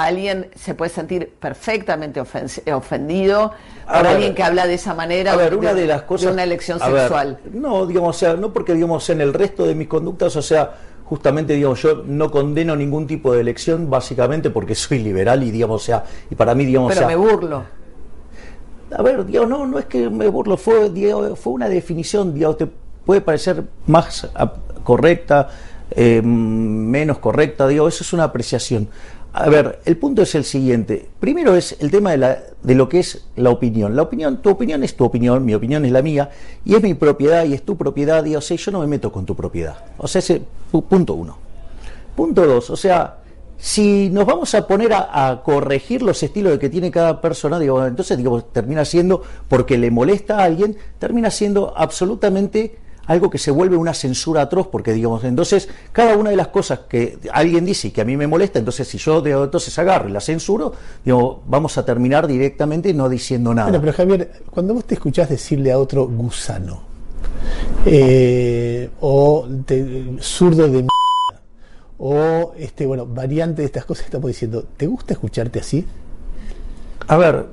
alguien 0.04 0.50
se 0.54 0.74
puede 0.74 0.90
sentir 0.90 1.32
perfectamente 1.40 2.20
ofendido 2.20 3.52
por 3.86 4.06
alguien 4.06 4.34
que 4.34 4.42
habla 4.42 4.66
de 4.66 4.74
esa 4.74 4.94
manera 4.94 5.34
ver, 5.36 5.56
una 5.56 5.74
de, 5.74 5.86
las 5.86 6.02
cosas, 6.02 6.32
una 6.32 6.44
elección 6.44 6.78
sexual. 6.78 7.38
no, 7.52 7.86
digamos, 7.86 8.16
o 8.16 8.18
sea, 8.18 8.34
no 8.34 8.52
porque 8.52 8.74
digamos 8.74 9.08
en 9.10 9.20
el 9.20 9.32
resto 9.32 9.66
de 9.66 9.74
mis 9.74 9.88
conductas, 9.88 10.36
o 10.36 10.42
sea, 10.42 10.74
justamente 11.04 11.54
digamos 11.54 11.80
yo 11.80 12.02
no 12.06 12.30
condeno 12.30 12.76
ningún 12.76 13.06
tipo 13.06 13.32
de 13.32 13.40
elección 13.40 13.88
básicamente 13.88 14.50
porque 14.50 14.74
soy 14.74 14.98
liberal 14.98 15.42
y 15.42 15.50
digamos, 15.50 15.82
o 15.82 15.84
sea, 15.84 16.04
y 16.30 16.34
para 16.34 16.54
mí 16.54 16.64
digamos, 16.64 16.94
Pero 16.94 17.06
me 17.06 17.16
burlo. 17.16 17.64
A 18.96 19.02
ver, 19.02 19.24
digamos, 19.26 19.48
no, 19.50 19.66
no 19.66 19.78
es 19.78 19.84
que 19.86 20.08
me 20.08 20.28
burlo, 20.28 20.56
fue 20.56 20.90
fue 21.36 21.52
una 21.52 21.68
definición, 21.68 22.34
digamos, 22.34 22.56
te 22.58 22.68
puede 23.04 23.20
parecer 23.20 23.64
más 23.86 24.28
correcta, 24.84 25.48
eh, 25.90 26.20
menos 26.22 27.18
correcta, 27.18 27.66
digo, 27.66 27.88
eso 27.88 28.04
es 28.04 28.12
una 28.12 28.24
apreciación. 28.24 28.88
A 29.32 29.48
ver, 29.48 29.80
el 29.84 29.96
punto 29.96 30.22
es 30.22 30.34
el 30.34 30.44
siguiente. 30.44 31.08
Primero 31.20 31.54
es 31.54 31.76
el 31.80 31.90
tema 31.90 32.16
de, 32.16 32.38
de 32.62 32.74
lo 32.74 32.88
que 32.88 33.00
es 33.00 33.26
la 33.36 33.50
opinión. 33.50 33.94
La 33.94 34.02
opinión, 34.02 34.42
tu 34.42 34.50
opinión 34.50 34.82
es 34.82 34.96
tu 34.96 35.04
opinión, 35.04 35.44
mi 35.44 35.54
opinión 35.54 35.84
es 35.84 35.92
la 35.92 36.02
mía, 36.02 36.30
y 36.64 36.74
es 36.74 36.82
mi 36.82 36.94
propiedad 36.94 37.44
y 37.44 37.54
es 37.54 37.62
tu 37.62 37.76
propiedad, 37.76 38.24
y 38.24 38.34
o 38.34 38.40
sea, 38.40 38.56
yo 38.56 38.72
no 38.72 38.80
me 38.80 38.86
meto 38.86 39.12
con 39.12 39.26
tu 39.26 39.36
propiedad. 39.36 39.76
O 39.98 40.08
sea, 40.08 40.20
ese 40.20 40.42
punto 40.88 41.14
uno. 41.14 41.38
Punto 42.16 42.46
dos, 42.46 42.70
o 42.70 42.76
sea, 42.76 43.18
si 43.58 44.08
nos 44.10 44.24
vamos 44.24 44.54
a 44.54 44.66
poner 44.66 44.92
a, 44.92 45.42
corregir 45.44 46.02
los 46.02 46.22
estilos 46.22 46.58
que 46.58 46.68
tiene 46.68 46.90
cada 46.90 47.20
persona, 47.20 47.58
digo, 47.58 47.84
entonces 47.84 48.16
digo, 48.16 48.42
termina 48.42 48.84
siendo, 48.84 49.22
porque 49.48 49.76
le 49.76 49.90
molesta 49.90 50.38
a 50.38 50.44
alguien, 50.44 50.76
termina 50.98 51.30
siendo 51.30 51.74
absolutamente 51.76 52.78
algo 53.08 53.30
que 53.30 53.38
se 53.38 53.50
vuelve 53.50 53.76
una 53.76 53.94
censura 53.94 54.42
atroz, 54.42 54.68
porque 54.68 54.92
digamos, 54.92 55.24
entonces 55.24 55.68
cada 55.92 56.16
una 56.16 56.30
de 56.30 56.36
las 56.36 56.48
cosas 56.48 56.80
que 56.88 57.18
alguien 57.32 57.64
dice 57.64 57.88
y 57.88 57.90
que 57.90 58.02
a 58.02 58.04
mí 58.04 58.16
me 58.16 58.26
molesta, 58.26 58.58
entonces 58.58 58.86
si 58.86 58.98
yo 58.98 59.20
de, 59.20 59.32
entonces 59.32 59.76
agarro 59.78 60.08
y 60.08 60.12
la 60.12 60.20
censuro, 60.20 60.74
digo, 61.04 61.42
vamos 61.46 61.76
a 61.78 61.84
terminar 61.84 62.26
directamente 62.26 62.92
no 62.94 63.08
diciendo 63.08 63.54
nada. 63.54 63.70
Bueno, 63.70 63.80
pero 63.80 63.96
Javier, 63.96 64.42
cuando 64.50 64.74
vos 64.74 64.84
te 64.84 64.94
escuchás 64.94 65.30
decirle 65.30 65.72
a 65.72 65.78
otro 65.78 66.06
gusano, 66.06 66.82
eh, 67.86 68.90
o 69.00 69.48
zurdo 70.20 70.68
de 70.68 70.86
o 71.98 72.52
este 72.56 72.86
bueno 72.86 73.06
variante 73.06 73.62
de 73.62 73.66
estas 73.66 73.84
cosas 73.84 74.04
estamos 74.04 74.28
diciendo 74.28 74.64
¿te 74.76 74.86
gusta 74.86 75.14
escucharte 75.14 75.58
así? 75.58 75.84
A 77.06 77.16
ver 77.16 77.46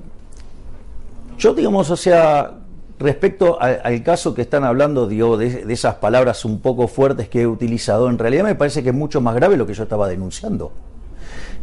yo 1.38 1.54
digamos 1.54 1.90
o 1.90 1.98
sea 1.98 2.60
respecto 3.00 3.62
al 3.62 4.04
caso 4.04 4.34
que 4.34 4.42
están 4.42 4.64
hablando 4.64 5.08
digo, 5.08 5.38
de, 5.38 5.66
de, 5.66 5.74
esas 5.74 5.96
palabras 5.96 6.46
un 6.46 6.60
poco 6.60 6.88
fuertes 6.88 7.28
que 7.28 7.42
he 7.42 7.48
utilizado 7.48 8.10
en 8.10 8.18
realidad 8.18 8.44
me 8.46 8.56
parece 8.56 8.84
que 8.84 8.90
es 8.90 8.96
mucho 8.96 9.20
más 9.20 9.36
grave 9.36 9.58
lo 9.58 9.68
que 9.68 9.74
yo 9.74 9.84
estaba 9.84 10.08
denunciando 10.08 10.72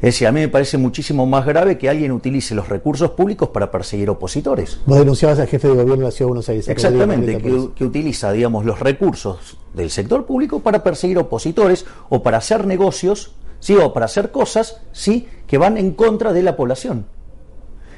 es 0.02 0.14
decir, 0.14 0.26
a 0.26 0.32
mí 0.32 0.40
me 0.40 0.48
parece 0.48 0.78
muchísimo 0.78 1.26
más 1.26 1.46
grave 1.46 1.78
que 1.78 1.88
alguien 1.88 2.10
utilice 2.10 2.56
los 2.56 2.68
recursos 2.68 3.12
públicos 3.12 3.50
para 3.50 3.70
perseguir 3.70 4.10
opositores. 4.10 4.80
Vos 4.84 4.98
denunciabas 4.98 5.38
al 5.38 5.46
jefe 5.46 5.68
de 5.68 5.74
gobierno 5.74 5.98
de 5.98 6.02
la 6.02 6.10
Ciudad 6.10 6.26
de 6.26 6.30
Buenos 6.30 6.48
Aires. 6.48 6.66
Exactamente, 6.66 7.38
que, 7.38 7.84
utiliza, 7.84 8.32
digamos, 8.32 8.64
los 8.64 8.80
recursos 8.80 9.56
del 9.74 9.90
sector 9.90 10.26
público 10.26 10.58
para 10.58 10.82
perseguir 10.82 11.18
opositores 11.18 11.86
o 12.08 12.20
para 12.20 12.38
hacer 12.38 12.66
negocios, 12.66 13.30
sí, 13.60 13.76
o 13.76 13.92
para 13.92 14.06
hacer 14.06 14.32
cosas, 14.32 14.80
sí, 14.90 15.28
que 15.46 15.56
van 15.56 15.76
en 15.76 15.92
contra 15.92 16.32
de 16.32 16.42
la 16.42 16.56
población. 16.56 17.06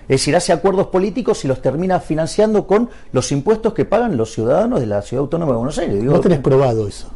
Es 0.04 0.20
decir, 0.20 0.36
hace 0.36 0.52
acuerdos 0.52 0.88
políticos 0.88 1.44
y 1.44 1.48
los 1.48 1.62
termina 1.62 1.98
financiando 2.00 2.66
con 2.66 2.90
los 3.12 3.32
impuestos 3.32 3.72
que 3.72 3.84
pagan 3.84 4.16
los 4.16 4.32
ciudadanos 4.32 4.80
de 4.80 4.86
la 4.86 5.00
Ciudad 5.02 5.22
Autónoma 5.22 5.52
de 5.52 5.58
Buenos 5.58 5.78
Aires. 5.78 6.02
no 6.02 6.20
tenés 6.20 6.40
probado 6.40 6.86
eso. 6.86 7.10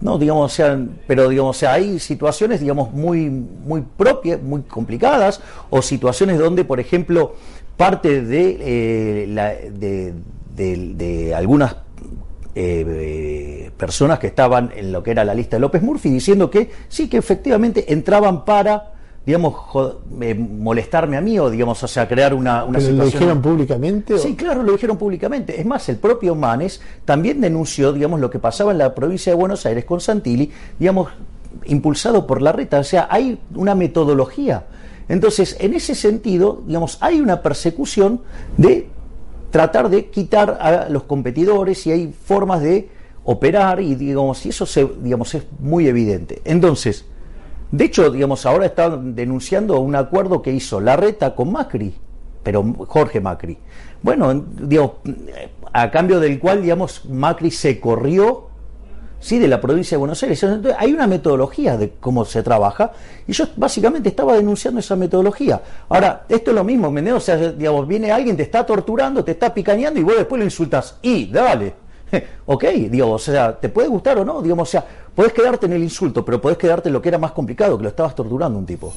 No, 0.00 0.16
digamos, 0.16 0.52
o 0.52 0.54
sea, 0.54 0.78
pero 1.08 1.28
digamos, 1.28 1.56
o 1.56 1.58
sea, 1.58 1.72
hay 1.72 1.98
situaciones, 1.98 2.60
digamos, 2.60 2.92
muy, 2.92 3.28
muy 3.30 3.82
propias, 3.82 4.40
muy 4.40 4.62
complicadas, 4.62 5.40
o 5.70 5.82
situaciones 5.82 6.38
donde, 6.38 6.64
por 6.64 6.78
ejemplo, 6.78 7.34
parte 7.76 8.22
de, 8.22 8.58
eh, 8.60 9.26
la, 9.26 9.54
de, 9.54 10.14
de, 10.54 11.34
algunas 11.34 11.76
eh, 12.54 13.70
personas 13.76 14.18
que 14.18 14.28
estaban 14.28 14.70
en 14.76 14.92
lo 14.92 15.02
que 15.02 15.10
era 15.12 15.24
la 15.24 15.34
lista 15.34 15.56
de 15.56 15.60
López 15.60 15.82
Murphy 15.82 16.10
diciendo 16.10 16.50
que 16.50 16.70
sí, 16.88 17.08
que 17.08 17.16
efectivamente 17.16 17.92
entraban 17.92 18.44
para 18.44 18.97
digamos, 19.28 19.56
molestarme 20.38 21.18
a 21.18 21.20
mí 21.20 21.38
o, 21.38 21.50
digamos, 21.50 21.82
o 21.82 21.86
sea, 21.86 22.08
crear 22.08 22.32
una, 22.32 22.64
una 22.64 22.78
¿Pero 22.78 22.92
¿Lo 22.92 23.04
dijeron 23.04 23.42
públicamente? 23.42 24.16
Sí, 24.16 24.34
claro, 24.34 24.62
lo 24.62 24.72
dijeron 24.72 24.96
públicamente. 24.96 25.60
Es 25.60 25.66
más, 25.66 25.86
el 25.90 25.96
propio 25.96 26.34
Manes 26.34 26.80
también 27.04 27.38
denunció, 27.42 27.92
digamos, 27.92 28.20
lo 28.20 28.30
que 28.30 28.38
pasaba 28.38 28.72
en 28.72 28.78
la 28.78 28.94
provincia 28.94 29.30
de 29.30 29.36
Buenos 29.36 29.66
Aires 29.66 29.84
con 29.84 30.00
Santilli, 30.00 30.50
digamos, 30.78 31.10
impulsado 31.66 32.26
por 32.26 32.40
la 32.40 32.52
reta. 32.52 32.78
O 32.78 32.84
sea, 32.84 33.06
hay 33.10 33.38
una 33.54 33.74
metodología. 33.74 34.64
Entonces, 35.10 35.58
en 35.60 35.74
ese 35.74 35.94
sentido, 35.94 36.62
digamos, 36.66 36.96
hay 37.02 37.20
una 37.20 37.42
persecución 37.42 38.22
de 38.56 38.88
tratar 39.50 39.90
de 39.90 40.06
quitar 40.06 40.56
a 40.58 40.88
los 40.88 41.02
competidores 41.02 41.86
y 41.86 41.92
hay 41.92 42.14
formas 42.24 42.62
de 42.62 42.88
operar 43.24 43.82
y, 43.82 43.94
digamos, 43.94 44.46
y 44.46 44.48
eso 44.48 44.64
se, 44.64 44.88
digamos, 45.02 45.34
es 45.34 45.42
muy 45.58 45.86
evidente. 45.86 46.40
Entonces, 46.46 47.04
de 47.70 47.84
hecho, 47.84 48.10
digamos, 48.10 48.46
ahora 48.46 48.66
están 48.66 49.14
denunciando 49.14 49.78
un 49.80 49.94
acuerdo 49.94 50.42
que 50.42 50.52
hizo 50.52 50.80
Larreta 50.80 51.34
con 51.34 51.52
Macri, 51.52 51.94
pero 52.42 52.64
Jorge 52.86 53.20
Macri. 53.20 53.58
Bueno, 54.02 54.32
digamos, 54.34 54.92
a 55.72 55.90
cambio 55.90 56.20
del 56.20 56.38
cual, 56.38 56.62
digamos, 56.62 57.04
Macri 57.06 57.50
se 57.50 57.80
corrió 57.80 58.48
sí 59.20 59.38
de 59.38 59.48
la 59.48 59.60
provincia 59.60 59.96
de 59.96 59.98
Buenos 59.98 60.22
Aires. 60.22 60.42
Entonces, 60.42 60.76
hay 60.78 60.92
una 60.92 61.06
metodología 61.06 61.76
de 61.76 61.92
cómo 62.00 62.24
se 62.24 62.42
trabaja 62.42 62.92
y 63.26 63.32
yo 63.32 63.46
básicamente 63.56 64.08
estaba 64.08 64.34
denunciando 64.34 64.80
esa 64.80 64.96
metodología. 64.96 65.60
Ahora, 65.88 66.24
esto 66.28 66.50
es 66.50 66.54
lo 66.54 66.64
mismo, 66.64 66.90
¿me 66.90 67.12
O 67.12 67.20
sea, 67.20 67.36
digamos, 67.36 67.86
viene 67.86 68.12
alguien, 68.12 68.36
te 68.36 68.42
está 68.42 68.64
torturando, 68.64 69.24
te 69.24 69.32
está 69.32 69.52
picañando 69.52 70.00
y 70.00 70.02
vos 70.02 70.16
después 70.16 70.38
lo 70.38 70.44
insultas. 70.44 70.98
Y, 71.02 71.26
dale. 71.30 71.87
ok, 72.46 72.64
digamos, 72.90 73.28
o 73.28 73.32
sea, 73.32 73.58
te 73.58 73.68
puede 73.68 73.88
gustar 73.88 74.18
o 74.18 74.24
no, 74.24 74.42
digamos, 74.42 74.68
o 74.68 74.70
sea, 74.70 74.84
Podés 75.18 75.32
quedarte 75.32 75.66
en 75.66 75.72
el 75.72 75.82
insulto, 75.82 76.24
pero 76.24 76.40
podés 76.40 76.56
quedarte 76.58 76.90
en 76.90 76.92
lo 76.92 77.02
que 77.02 77.08
era 77.08 77.18
más 77.18 77.32
complicado, 77.32 77.76
que 77.76 77.82
lo 77.82 77.88
estabas 77.88 78.14
torturando 78.14 78.56
un 78.56 78.64
tipo. 78.64 78.92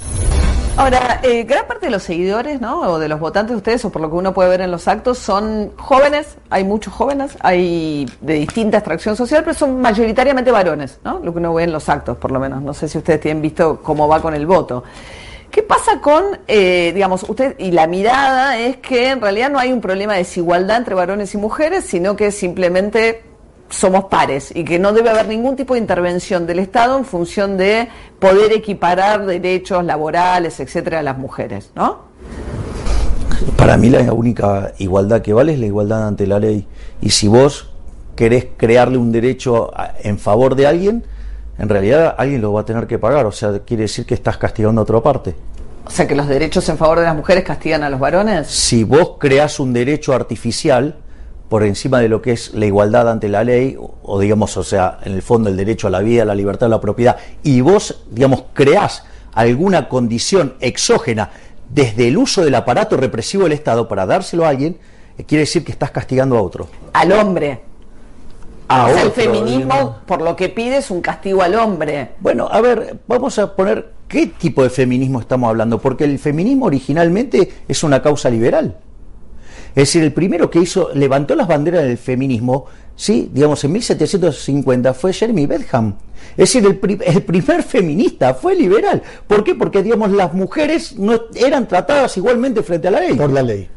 Ahora, 0.78 1.20
eh, 1.24 1.46
gran 1.46 1.66
parte 1.66 1.88
de 1.88 1.92
los 1.92 2.04
seguidores, 2.04 2.62
¿no? 2.62 2.80
O 2.82 3.00
de 3.00 3.08
los 3.08 3.20
votantes 3.20 3.54
de 3.54 3.58
ustedes, 3.58 3.86
o 3.86 3.90
por 3.90 4.04
lo 4.04 4.10
que 4.12 4.18
uno 4.18 4.32
puede 4.32 4.48
ver 4.48 4.62
en 4.62 4.70
los 4.70 4.88
actos, 4.88 5.18
son 5.18 5.72
jóvenes, 5.78 6.38
hay 6.52 6.64
muchos 6.64 6.94
jóvenes, 6.94 7.36
hay 7.40 8.08
de 8.22 8.36
distinta 8.36 8.78
extracción 8.78 9.16
social, 9.16 9.42
pero 9.44 9.56
son 9.56 9.82
mayoritariamente 9.82 10.52
varones, 10.52 11.00
¿no? 11.04 11.18
Lo 11.24 11.34
que 11.34 11.40
uno 11.40 11.56
ve 11.56 11.64
en 11.64 11.72
los 11.72 11.90
actos, 11.90 12.18
por 12.18 12.30
lo 12.30 12.40
menos. 12.40 12.62
No 12.62 12.76
sé 12.76 12.88
si 12.88 13.00
ustedes 13.00 13.20
tienen 13.20 13.42
visto 13.42 13.80
cómo 13.82 14.08
va 14.08 14.22
con 14.22 14.36
el 14.36 14.46
voto. 14.46 14.84
¿Qué 15.52 15.64
pasa 15.64 16.00
con, 16.00 16.24
eh, 16.48 16.92
digamos, 16.94 17.26
usted 17.28 17.56
y 17.60 17.72
la 17.72 17.86
mirada 17.86 18.58
es 18.58 18.78
que 18.78 19.10
en 19.10 19.20
realidad 19.20 19.50
no 19.52 19.60
hay 19.60 19.74
un 19.74 19.82
problema 19.82 20.14
de 20.14 20.20
desigualdad 20.20 20.78
entre 20.78 20.96
varones 20.96 21.34
y 21.34 21.38
mujeres, 21.38 21.84
sino 21.84 22.16
que 22.16 22.32
simplemente 22.32 23.24
somos 23.70 24.06
pares 24.06 24.54
y 24.56 24.64
que 24.64 24.80
no 24.80 24.94
debe 24.94 25.10
haber 25.10 25.28
ningún 25.28 25.58
tipo 25.58 25.74
de 25.74 25.82
intervención 25.82 26.48
del 26.48 26.60
Estado 26.60 26.98
en 26.98 27.04
función 27.04 27.58
de 27.58 27.90
poder 28.20 28.54
equiparar 28.54 29.26
derechos 29.26 29.84
laborales, 29.84 30.58
etcétera, 30.62 31.00
a 31.00 31.04
las 31.04 31.18
mujeres, 31.18 31.72
¿no? 31.76 32.00
Para 33.58 33.76
mí 33.76 33.90
la 33.90 34.14
única 34.14 34.72
igualdad 34.78 35.22
que 35.22 35.34
vale 35.34 35.54
es 35.54 35.60
la 35.60 35.66
igualdad 35.66 36.08
ante 36.08 36.28
la 36.28 36.40
ley. 36.40 36.66
Y 37.02 37.10
si 37.10 37.28
vos 37.28 37.70
querés 38.16 38.48
crearle 38.56 38.98
un 38.98 39.12
derecho 39.12 39.72
en 40.02 40.18
favor 40.18 40.56
de 40.56 40.68
alguien, 40.68 41.04
en 41.58 41.70
realidad 41.70 42.16
alguien 42.18 42.42
lo 42.42 42.54
va 42.54 42.62
a 42.62 42.66
tener 42.66 42.88
que 42.88 43.00
pagar. 43.00 43.26
O 43.26 43.32
sea, 43.32 43.60
quiere 43.60 43.84
decir 43.84 44.06
que 44.06 44.14
estás 44.14 44.38
castigando 44.38 44.82
a 44.82 44.84
otra 44.84 45.02
parte. 45.02 45.36
O 45.86 45.90
sea, 45.90 46.08
que 46.08 46.16
los 46.16 46.28
derechos 46.28 46.68
en 46.70 46.78
favor 46.78 47.00
de 47.00 47.06
las 47.06 47.16
mujeres 47.16 47.44
castigan 47.44 47.84
a 47.84 47.90
los 47.90 48.00
varones. 48.00 48.48
Si 48.48 48.84
vos 48.84 49.14
creás 49.20 49.60
un 49.60 49.74
derecho 49.74 50.14
artificial, 50.14 50.96
por 51.50 51.64
encima 51.64 52.00
de 52.00 52.08
lo 52.08 52.22
que 52.22 52.32
es 52.32 52.54
la 52.54 52.66
igualdad 52.66 53.10
ante 53.10 53.28
la 53.28 53.44
ley, 53.44 53.78
o, 53.78 54.20
digamos, 54.20 54.56
o 54.56 54.64
sea, 54.64 55.00
en 55.04 55.12
el 55.12 55.22
fondo 55.22 55.50
el 55.50 55.58
derecho 55.58 55.88
a 55.88 55.90
la 55.90 56.00
vida, 56.00 56.24
la 56.24 56.34
libertad, 56.34 56.70
la 56.70 56.80
propiedad, 56.80 57.18
y 57.44 57.60
vos, 57.60 58.06
digamos, 58.10 58.46
creás 58.54 59.04
alguna 59.34 59.90
condición 59.90 60.54
exógena 60.62 61.32
desde 61.70 62.08
el 62.08 62.18
uso 62.18 62.44
del 62.44 62.56
aparato 62.56 62.96
represivo 62.96 63.44
del 63.44 63.52
Estado 63.52 63.88
para 63.88 64.06
dárselo 64.06 64.46
a 64.46 64.50
alguien, 64.50 64.78
eh, 65.18 65.26
quiere 65.26 65.42
decir 65.42 65.66
que 65.66 65.72
estás 65.72 65.92
castigando 65.92 66.38
a 66.38 66.42
otro. 66.42 66.68
Al 66.94 67.12
hombre. 67.12 67.71
A 68.72 68.88
o 68.88 68.94
sea, 68.94 69.04
el 69.04 69.12
feminismo, 69.12 69.98
por 70.06 70.22
lo 70.22 70.34
que 70.34 70.48
pide, 70.48 70.78
es 70.78 70.90
un 70.92 71.02
castigo 71.02 71.42
al 71.42 71.56
hombre. 71.56 72.12
Bueno, 72.22 72.48
a 72.50 72.62
ver, 72.62 73.00
vamos 73.06 73.38
a 73.38 73.54
poner 73.54 73.92
qué 74.08 74.28
tipo 74.28 74.64
de 74.64 74.70
feminismo 74.70 75.20
estamos 75.20 75.50
hablando, 75.50 75.80
porque 75.80 76.06
el 76.06 76.18
feminismo 76.20 76.68
originalmente 76.68 77.52
es 77.68 77.84
una 77.84 78.02
causa 78.02 78.30
liberal. 78.30 78.78
Es 79.70 79.90
decir, 79.90 80.04
el 80.04 80.14
primero 80.14 80.50
que 80.50 80.60
hizo, 80.60 80.90
levantó 80.94 81.36
las 81.36 81.50
banderas 81.50 81.84
del 81.84 81.98
feminismo, 81.98 82.66
sí, 82.96 83.30
digamos, 83.34 83.62
en 83.66 83.74
1750 83.74 84.94
fue 84.94 85.12
Jeremy 85.12 85.46
Bentham. 85.48 85.96
Es 86.32 86.54
decir, 86.54 86.66
el, 86.66 87.24
primer 87.24 87.64
feminista 87.64 88.34
fue 88.34 88.56
liberal. 88.56 89.02
¿Por 89.28 89.44
qué? 89.44 89.54
Porque, 89.54 89.84
digamos, 89.84 90.12
las 90.12 90.34
mujeres 90.34 90.98
no 90.98 91.20
eran 91.36 91.68
tratadas 91.68 92.16
igualmente 92.16 92.64
frente 92.64 92.88
a 92.88 92.92
la 92.92 93.02
ley. 93.02 93.16
Por 93.16 93.32
la 93.32 93.44
ley. 93.44 93.70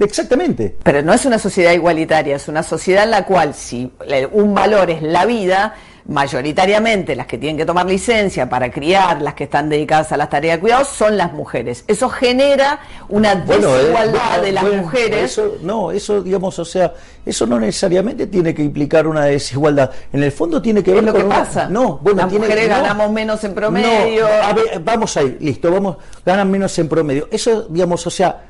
Exactamente. 0.00 0.76
Pero 0.82 1.02
no 1.02 1.12
es 1.12 1.24
una 1.26 1.38
sociedad 1.38 1.72
igualitaria, 1.72 2.36
es 2.36 2.48
una 2.48 2.62
sociedad 2.62 3.04
en 3.04 3.10
la 3.10 3.24
cual 3.24 3.54
si 3.54 3.92
un 4.32 4.54
valor 4.54 4.90
es 4.90 5.02
la 5.02 5.26
vida, 5.26 5.74
mayoritariamente 6.10 7.14
las 7.14 7.26
que 7.26 7.38
tienen 7.38 7.56
que 7.56 7.64
tomar 7.64 7.86
licencia 7.86 8.48
para 8.48 8.70
criar, 8.70 9.22
las 9.22 9.34
que 9.34 9.44
están 9.44 9.68
dedicadas 9.68 10.10
a 10.12 10.16
las 10.16 10.28
tareas 10.28 10.56
de 10.56 10.60
cuidado, 10.60 10.84
son 10.84 11.16
las 11.16 11.32
mujeres. 11.32 11.84
Eso 11.86 12.08
genera 12.08 12.80
una 13.08 13.32
eh, 13.32 13.42
desigualdad 13.46 14.42
de 14.42 14.52
las 14.52 14.64
mujeres. 14.64 15.32
Eso, 15.32 15.56
no, 15.62 15.92
eso, 15.92 16.20
digamos, 16.20 16.58
o 16.58 16.64
sea, 16.64 16.92
eso 17.24 17.46
no 17.46 17.60
necesariamente 17.60 18.26
tiene 18.26 18.52
que 18.52 18.62
implicar 18.62 19.06
una 19.06 19.24
desigualdad. 19.26 19.90
En 20.12 20.22
el 20.24 20.32
fondo 20.32 20.60
tiene 20.60 20.82
que 20.82 20.92
ver 20.92 21.04
lo 21.04 21.14
que 21.14 21.24
pasa. 21.24 21.68
No, 21.68 21.98
bueno, 22.02 22.22
las 22.22 22.32
mujeres 22.32 22.68
ganamos 22.68 23.12
menos 23.12 23.44
en 23.44 23.54
promedio. 23.54 24.26
a 24.26 24.52
ver, 24.52 24.80
vamos 24.82 25.16
ahí, 25.16 25.36
listo, 25.40 25.70
vamos, 25.70 25.96
ganan 26.26 26.50
menos 26.50 26.76
en 26.78 26.88
promedio. 26.88 27.28
Eso, 27.30 27.66
digamos, 27.68 28.04
o 28.06 28.10
sea, 28.10 28.49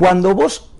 cuando 0.00 0.34
vos 0.34 0.70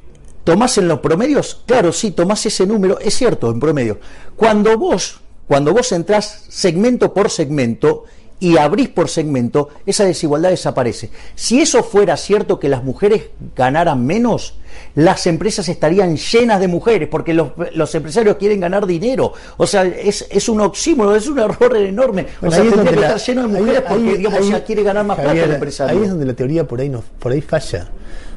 tomás 0.45 0.79
en 0.79 0.89
los 0.89 1.01
promedios, 1.01 1.61
claro, 1.67 1.93
sí, 1.93 2.11
tomás 2.11 2.47
ese 2.47 2.67
número, 2.67 2.99
es 3.01 3.15
cierto, 3.15 3.51
en 3.51 3.61
promedio. 3.61 4.01
Cuando 4.35 4.79
vos 4.79 5.21
cuando 5.47 5.75
vos 5.75 5.93
entrás 5.93 6.45
segmento 6.49 7.13
por 7.13 7.29
segmento 7.29 8.05
y 8.39 8.57
abrís 8.57 8.89
por 8.89 9.11
segmento, 9.11 9.69
esa 9.85 10.05
desigualdad 10.05 10.51
desaparece. 10.51 11.11
Si 11.35 11.61
eso 11.61 11.83
fuera 11.83 12.17
cierto 12.17 12.59
que 12.61 12.69
las 12.71 12.83
mujeres 12.83 13.25
ganaran 13.57 14.07
menos, 14.07 14.55
las 14.94 15.26
empresas 15.26 15.68
estarían 15.68 16.16
llenas 16.16 16.61
de 16.61 16.68
mujeres, 16.68 17.09
porque 17.09 17.35
los, 17.35 17.94
empresarios 17.94 18.37
quieren 18.37 18.61
ganar 18.61 18.87
dinero. 18.87 19.33
O 19.57 19.66
sea, 19.66 19.85
es, 19.85 20.48
un 20.48 20.61
oxímono, 20.61 21.14
es 21.14 21.29
un 21.29 21.38
error 21.38 21.76
enorme. 21.76 22.26
o 22.40 22.50
sea, 22.50 22.62
tendría 22.62 22.85
que 22.85 23.00
estar 23.00 23.18
lleno 23.18 23.48
de 23.48 23.61
mujeres 23.61 23.83
porque, 23.88 24.16
digamos, 24.16 24.61
quiere 24.66 24.83
ganar 24.83 25.05
más 25.05 25.18
plata 25.18 25.44
el 25.44 25.53
empresario. 25.53 25.96
Ahí 25.96 26.05
es 26.05 26.11
donde 26.11 26.26
la 26.26 26.35
teoría 26.35 26.66
por 26.66 26.81
ahí, 26.81 26.88
no, 26.88 27.03
por 27.18 27.33
ahí 27.33 27.40
falla. 27.40 27.88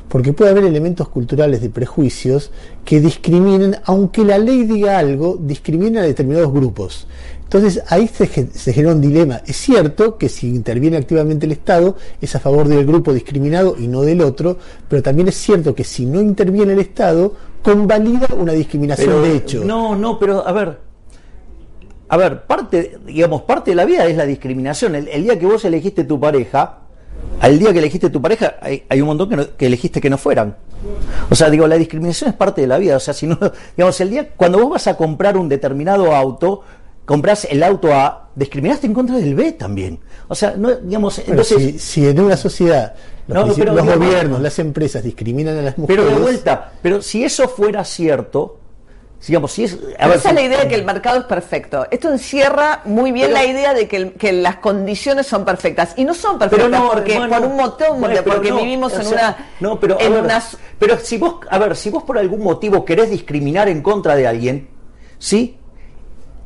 porque 0.09 0.33
puede 0.33 0.51
haber 0.51 0.65
elementos 0.65 1.09
culturales 1.09 1.61
de 1.61 1.69
prejuicios 1.69 2.51
que 2.85 2.99
discriminen, 2.99 3.77
aunque 3.85 4.23
la 4.23 4.37
ley 4.37 4.63
diga 4.63 4.97
algo, 4.97 5.37
discrimina 5.39 6.01
a 6.01 6.03
determinados 6.03 6.51
grupos. 6.53 7.07
Entonces 7.53 7.83
ahí 7.89 8.07
se, 8.07 8.25
se, 8.27 8.73
genera 8.73 8.95
un 8.95 9.01
dilema. 9.01 9.41
Es 9.45 9.57
cierto 9.57 10.17
que 10.17 10.27
si 10.27 10.47
interviene 10.47 10.97
activamente 10.97 11.45
el 11.45 11.51
Estado 11.51 11.95
es 12.19 12.35
a 12.35 12.39
favor 12.39 12.67
del 12.67 12.83
grupo 12.83 13.13
discriminado 13.13 13.75
y 13.77 13.87
no 13.87 14.01
del 14.01 14.21
otro, 14.21 14.57
pero 14.89 15.03
también 15.03 15.27
es 15.27 15.35
cierto 15.35 15.75
que 15.75 15.83
si 15.83 16.07
no 16.07 16.19
interviene 16.19 16.73
el 16.73 16.79
Estado 16.79 17.35
convalida 17.61 18.27
una 18.35 18.53
discriminación 18.53 19.21
de 19.21 19.35
hecho. 19.35 19.63
No, 19.63 19.95
no, 19.95 20.17
pero 20.17 20.47
a 20.47 20.51
ver, 20.51 20.79
a 22.09 22.17
ver, 22.17 22.41
parte, 22.41 22.97
digamos, 23.05 23.43
parte 23.43 23.69
de 23.69 23.75
la 23.75 23.85
vida 23.85 24.07
es 24.07 24.17
la 24.17 24.25
discriminación. 24.25 24.95
El, 24.95 25.23
día 25.23 25.37
que 25.37 25.45
vos 25.45 25.63
elegiste 25.63 26.05
tu 26.05 26.19
pareja, 26.19 26.79
al 27.39 27.59
día 27.59 27.71
que 27.71 27.77
elegiste 27.77 28.09
tu 28.09 28.19
pareja, 28.19 28.55
hay, 28.61 28.99
un 28.99 29.07
montón 29.09 29.29
que, 29.29 29.49
que 29.55 29.67
elegiste 29.67 30.01
que 30.01 30.09
no 30.09 30.17
fueran. 30.17 30.57
O 31.29 31.35
sea, 31.35 31.51
digo, 31.51 31.67
la 31.67 31.77
discriminación 31.77 32.31
es 32.31 32.35
parte 32.35 32.61
de 32.61 32.67
la 32.67 32.79
vida. 32.79 32.97
O 32.97 32.99
sea, 32.99 33.13
si 33.13 33.27
no, 33.27 33.37
digamos, 33.77 34.01
el 34.01 34.09
día, 34.09 34.29
cuando 34.35 34.57
vos 34.57 34.71
vas 34.71 34.87
a 34.87 34.97
comprar 34.97 35.37
un 35.37 35.47
determinado 35.47 36.15
auto, 36.15 36.63
compras 37.05 37.47
el 37.49 37.63
auto 37.63 37.93
A, 37.93 38.29
discriminaste 38.35 38.87
en 38.87 38.93
contra 38.93 39.17
del 39.17 39.35
B 39.35 39.53
también. 39.53 39.99
O 40.27 40.35
sea, 40.35 40.55
no, 40.57 40.73
digamos, 40.75 41.19
entonces... 41.19 41.81
Si, 41.81 42.07
en 42.07 42.19
una 42.19 42.37
sociedad 42.37 42.95
los, 43.27 43.57
gobiernos, 43.57 44.41
las 44.41 44.59
empresas 44.59 45.03
discriminan 45.03 45.57
a 45.57 45.61
las 45.61 45.77
mujeres... 45.77 46.03
Pero 46.05 46.17
de 46.17 46.21
vuelta, 46.21 46.71
pero 46.81 47.01
si 47.01 47.23
eso 47.23 47.47
fuera 47.47 47.83
cierto, 47.83 48.57
digamos, 49.27 49.51
si 49.51 49.65
es... 49.65 49.77
esa 49.97 50.29
es 50.29 50.33
la 50.33 50.41
idea 50.41 50.59
de 50.61 50.67
que 50.67 50.75
el 50.75 50.85
mercado 50.85 51.19
es 51.19 51.25
perfecto. 51.25 51.85
Esto 51.91 52.09
encierra 52.09 52.81
muy 52.85 53.11
bien 53.11 53.33
la 53.33 53.45
idea 53.45 53.73
de 53.73 53.87
que, 53.87 54.33
las 54.33 54.57
condiciones 54.57 55.27
son 55.27 55.45
perfectas. 55.45 55.93
Y 55.97 56.05
no 56.05 56.13
son 56.13 56.39
perfectas 56.39 56.69
no, 56.69 56.89
porque 56.91 57.15
por 57.15 57.41
un 57.41 57.55
motivo, 57.55 57.97
porque 58.25 58.51
vivimos 58.51 58.93
en 58.93 59.07
una... 59.07 59.51
No, 59.59 59.79
pero, 59.79 59.97
pero 60.79 60.97
si 60.99 61.17
vos, 61.17 61.35
a 61.49 61.57
ver, 61.59 61.75
si 61.75 61.89
vos 61.89 62.03
por 62.03 62.17
algún 62.17 62.41
motivo 62.41 62.83
querés 62.85 63.09
discriminar 63.09 63.67
en 63.67 63.81
contra 63.81 64.15
de 64.15 64.27
alguien, 64.27 64.69
¿sí? 65.19 65.57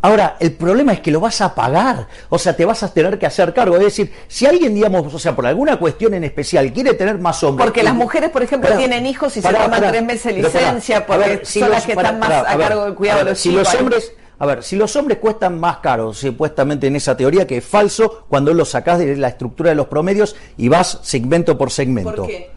Ahora, 0.02 0.38
el 0.40 0.54
problema 0.54 0.94
es 0.94 1.00
que 1.00 1.12
lo 1.12 1.20
vas 1.20 1.42
a 1.42 1.56
pagar, 1.56 2.08
o 2.30 2.38
sea, 2.38 2.56
te 2.56 2.66
vas 2.66 2.84
a 2.84 2.94
tener 2.94 3.18
que 3.18 3.26
hacer 3.26 3.54
cargo. 3.54 3.78
Es 3.78 3.84
decir, 3.84 4.14
si 4.28 4.46
alguien, 4.46 4.76
digamos, 4.76 5.12
o 5.12 5.20
sea, 5.20 5.36
por 5.36 5.46
alguna 5.48 5.78
cuestión 5.78 6.14
en 6.14 6.24
especial 6.24 6.72
quiere 6.72 6.94
tener 6.94 7.18
más 7.18 7.44
hombres. 7.44 7.66
Porque 7.66 7.84
las 7.84 7.96
mujeres, 7.96 8.30
por 8.30 8.44
ejemplo, 8.44 8.76
tienen 8.78 9.06
hijos 9.06 9.36
y 9.38 9.42
se 9.42 9.52
toman 9.52 9.82
tres 9.82 10.04
meses 10.04 10.36
de 10.36 10.42
licencia 10.42 11.06
porque 11.06 11.42
son 11.44 11.72
las 11.72 11.86
que 11.86 11.94
están 11.94 12.20
más 12.20 12.32
a, 12.32 12.58
cargo 12.58 12.86
del 12.86 12.94
cuidado 12.94 13.20
de 13.20 13.26
los 13.32 13.40
si 13.40 13.52
Los 13.52 13.74
hombres, 13.74 14.14
a 14.38 14.46
ver, 14.46 14.64
si 14.64 14.76
los 14.76 14.96
hombres 14.96 15.18
cuestan 15.18 15.60
más 15.60 15.78
caros, 15.78 16.20
supuestamente 16.20 16.86
en 16.86 16.96
esa 16.96 17.18
teoría, 17.18 17.48
que 17.48 17.58
es 17.58 17.66
falso 17.66 18.26
cuando 18.30 18.54
lo 18.54 18.66
sacás 18.66 19.00
de 19.00 19.16
la 19.16 19.30
estructura 19.30 19.72
de 19.72 19.76
los 19.76 19.88
promedios 19.88 20.36
y 20.58 20.68
vas 20.68 21.00
segmento 21.02 21.58
por 21.58 21.72
segmento. 21.72 22.16
¿Por 22.18 22.28
qué? 22.28 22.52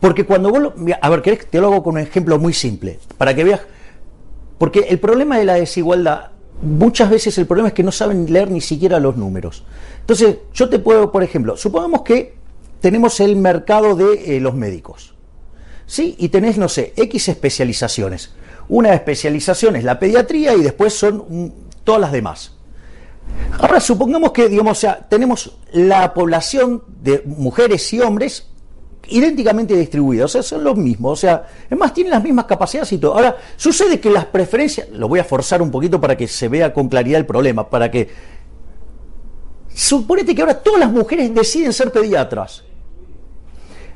Porque 0.00 0.24
cuando 0.24 0.50
vos. 0.50 0.60
Lo, 0.60 0.74
a 1.00 1.10
ver, 1.10 1.22
¿querés? 1.22 1.46
Te 1.46 1.60
lo 1.60 1.68
hago 1.68 1.82
con 1.82 1.94
un 1.94 2.00
ejemplo 2.00 2.38
muy 2.38 2.54
simple, 2.54 2.98
para 3.18 3.34
que 3.34 3.44
veas. 3.44 3.60
Porque 4.58 4.86
el 4.88 4.98
problema 4.98 5.38
de 5.38 5.44
la 5.44 5.54
desigualdad 5.54 6.30
muchas 6.62 7.10
veces 7.10 7.36
el 7.38 7.46
problema 7.46 7.68
es 7.68 7.74
que 7.74 7.82
no 7.82 7.92
saben 7.92 8.32
leer 8.32 8.50
ni 8.50 8.60
siquiera 8.60 8.98
los 9.00 9.16
números. 9.16 9.64
Entonces, 10.00 10.36
yo 10.52 10.68
te 10.68 10.78
puedo, 10.78 11.12
por 11.12 11.22
ejemplo, 11.22 11.56
supongamos 11.56 12.02
que 12.02 12.36
tenemos 12.80 13.20
el 13.20 13.36
mercado 13.36 13.96
de 13.96 14.36
eh, 14.36 14.40
los 14.40 14.54
médicos. 14.54 15.14
¿Sí? 15.86 16.16
Y 16.18 16.28
tenés, 16.30 16.58
no 16.58 16.68
sé, 16.68 16.92
X 16.96 17.28
especializaciones. 17.28 18.32
Una 18.68 18.92
especialización 18.94 19.76
es 19.76 19.84
la 19.84 19.98
pediatría 19.98 20.54
y 20.54 20.62
después 20.62 20.94
son 20.94 21.24
mm, 21.28 21.50
todas 21.84 22.00
las 22.00 22.12
demás. 22.12 22.52
Ahora 23.58 23.80
supongamos 23.80 24.32
que, 24.32 24.48
digamos, 24.48 24.78
o 24.78 24.80
sea, 24.80 25.06
tenemos 25.08 25.58
la 25.72 26.12
población 26.12 26.82
de 27.02 27.22
mujeres 27.24 27.92
y 27.92 28.00
hombres 28.00 28.48
idénticamente 29.08 29.76
distribuidos, 29.76 30.30
o 30.30 30.32
sea, 30.32 30.42
son 30.42 30.64
los 30.64 30.76
mismos, 30.76 31.12
o 31.12 31.16
sea, 31.16 31.46
es 31.68 31.78
más, 31.78 31.92
tienen 31.94 32.12
las 32.12 32.22
mismas 32.22 32.46
capacidades 32.46 32.92
y 32.92 32.98
todo. 32.98 33.14
Ahora, 33.14 33.36
sucede 33.56 34.00
que 34.00 34.10
las 34.10 34.26
preferencias, 34.26 34.88
lo 34.90 35.08
voy 35.08 35.20
a 35.20 35.24
forzar 35.24 35.62
un 35.62 35.70
poquito 35.70 36.00
para 36.00 36.16
que 36.16 36.26
se 36.28 36.48
vea 36.48 36.72
con 36.72 36.88
claridad 36.88 37.20
el 37.20 37.26
problema, 37.26 37.68
para 37.68 37.90
que... 37.90 38.08
Suponete 39.74 40.34
que 40.34 40.40
ahora 40.40 40.54
todas 40.62 40.80
las 40.80 40.90
mujeres 40.90 41.34
deciden 41.34 41.72
ser 41.72 41.92
pediatras. 41.92 42.64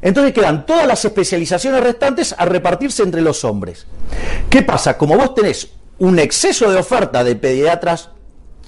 Entonces 0.02 0.32
quedan 0.32 0.66
todas 0.66 0.86
las 0.86 1.04
especializaciones 1.04 1.82
restantes 1.82 2.34
a 2.36 2.44
repartirse 2.44 3.02
entre 3.02 3.22
los 3.22 3.44
hombres. 3.44 3.86
¿Qué 4.48 4.62
pasa? 4.62 4.96
Como 4.96 5.16
vos 5.16 5.34
tenés 5.34 5.72
un 5.98 6.18
exceso 6.18 6.70
de 6.70 6.78
oferta 6.78 7.24
de 7.24 7.36
pediatras 7.36 8.10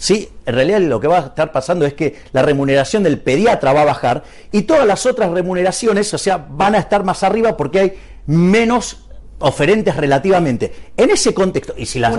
¿sí? 0.02 0.28
En 0.46 0.56
realidad 0.56 0.80
lo 0.80 0.98
que 0.98 1.06
va 1.06 1.18
a 1.18 1.26
estar 1.26 1.52
pasando 1.52 1.86
es 1.86 1.94
que 1.94 2.16
la 2.32 2.42
remuneración 2.42 3.04
del 3.04 3.20
pediatra 3.20 3.72
va 3.72 3.82
a 3.82 3.84
bajar 3.84 4.24
y 4.50 4.62
todas 4.62 4.84
las 4.84 5.06
otras 5.06 5.30
remuneraciones, 5.30 6.12
o 6.12 6.18
sea, 6.18 6.44
van 6.50 6.74
a 6.74 6.78
estar 6.78 7.04
más 7.04 7.22
arriba 7.22 7.56
porque 7.56 7.78
hay 7.78 7.92
menos 8.26 9.01
oferentes 9.42 9.94
relativamente. 9.96 10.72
En 10.96 11.10
ese 11.10 11.34
contexto, 11.34 11.74
y 11.76 11.86
si 11.86 11.98
las, 11.98 12.14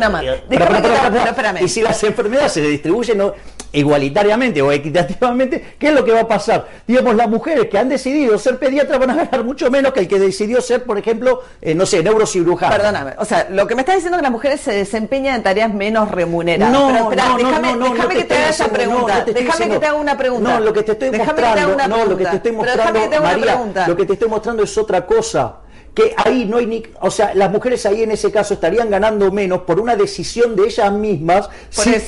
y 1.62 1.68
si 1.68 1.82
las 1.82 2.04
enfermedades 2.04 2.52
se 2.52 2.62
distribuyen 2.62 3.22
igualitariamente 3.72 4.62
o 4.62 4.72
equitativamente, 4.72 5.76
¿qué 5.80 5.88
es 5.88 5.94
lo 5.94 6.06
que 6.06 6.12
va 6.12 6.22
a 6.22 6.28
pasar? 6.28 6.68
Digamos, 6.88 7.16
las 7.16 7.28
mujeres 7.28 7.68
que 7.70 7.78
han 7.78 7.90
decidido 7.90 8.38
ser 8.38 8.60
pediatras 8.60 9.00
van 9.00 9.12
a 9.12 9.16
ganar 9.16 9.44
mucho 9.44 9.72
menos 9.72 9.94
que 9.94 10.02
el 10.02 10.08
que 10.08 10.20
decidió 10.20 10.62
ser, 10.62 10.84
por 10.84 10.98
ejemplo, 10.98 11.42
eh, 11.62 11.74
no 11.74 11.86
sé, 11.86 12.04
neurocirujano. 12.04 12.76
Perdóname, 12.76 13.14
o 13.18 13.26
sea, 13.26 13.48
lo 13.50 13.68
que 13.68 13.76
me 13.76 13.82
estás 13.82 13.96
diciendo 13.96 14.18
es 14.18 14.22
que 14.22 14.24
las 14.24 14.32
mujeres 14.32 14.62
se 14.62 14.74
desempeñan 14.74 15.36
en 15.38 15.44
tareas 15.44 15.74
menos 15.74 16.12
remuneradas. 16.12 16.74
No, 16.74 16.92
no, 16.92 17.10
déjame, 17.10 17.76
no, 17.76 17.94
déjame 17.94 18.16
que 18.16 18.24
te 18.26 18.36
haga 18.36 18.50
esa 18.50 18.68
pregunta. 18.68 19.26
déjame 19.26 19.70
que 19.70 19.80
te 19.80 19.86
haga 19.86 19.98
una 19.98 20.18
pregunta. 20.18 20.54
No, 20.54 20.60
lo 20.60 20.74
que 20.74 20.84
te 20.84 20.92
estoy 20.92 21.12
mostrando, 21.12 21.88
no, 21.88 22.06
lo 22.06 22.18
que 22.18 22.26
te 22.26 22.36
estoy 22.36 22.52
mostrando, 22.52 23.22
María, 23.22 23.86
lo 23.88 23.98
que 23.98 24.06
te 24.06 24.14
estoy 24.14 24.30
mostrando 24.30 24.64
es 24.64 24.78
otra 24.78 25.06
cosa 25.06 25.63
que 25.94 26.16
ahí 26.18 26.46
no 26.46 26.58
hay 26.58 26.66
ni, 26.66 26.84
o 27.02 27.12
sea, 27.12 27.36
las 27.36 27.52
mujeres 27.52 27.86
ahí 27.86 28.04
en 28.04 28.12
ese 28.12 28.32
caso 28.32 28.56
estarían 28.56 28.90
ganando 28.90 29.32
menos 29.32 29.62
por 29.62 29.80
una 29.80 29.96
decisión 29.96 30.56
de 30.56 30.66
ellas 30.66 30.92
mismas 30.92 31.50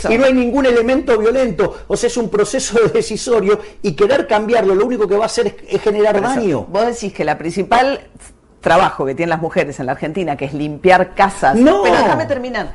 y 0.10 0.18
no 0.18 0.26
hay 0.26 0.34
ningún 0.34 0.66
elemento 0.66 1.18
violento, 1.18 1.78
o 1.88 1.96
sea, 1.96 2.08
es 2.08 2.18
un 2.18 2.30
proceso 2.30 2.80
decisorio 2.94 3.60
y 3.84 3.94
querer 3.94 4.28
cambiarlo 4.28 4.74
lo 4.74 4.86
único 4.86 5.08
que 5.08 5.16
va 5.16 5.24
a 5.24 5.28
hacer 5.28 5.56
es, 5.68 5.82
generar 5.82 6.20
daño. 6.20 6.66
Vos 6.66 6.86
decís 6.88 7.14
que 7.14 7.24
la 7.24 7.38
principal 7.38 8.02
trabajo 8.60 9.06
que 9.06 9.14
tienen 9.14 9.30
las 9.30 9.42
mujeres 9.42 9.80
en 9.80 9.86
la 9.86 9.92
Argentina, 9.92 10.36
que 10.36 10.46
es 10.46 10.54
limpiar 10.54 11.14
casas, 11.14 11.56
no. 11.56 11.84
pero 11.84 11.96
déjame 11.96 12.26
terminar, 12.26 12.74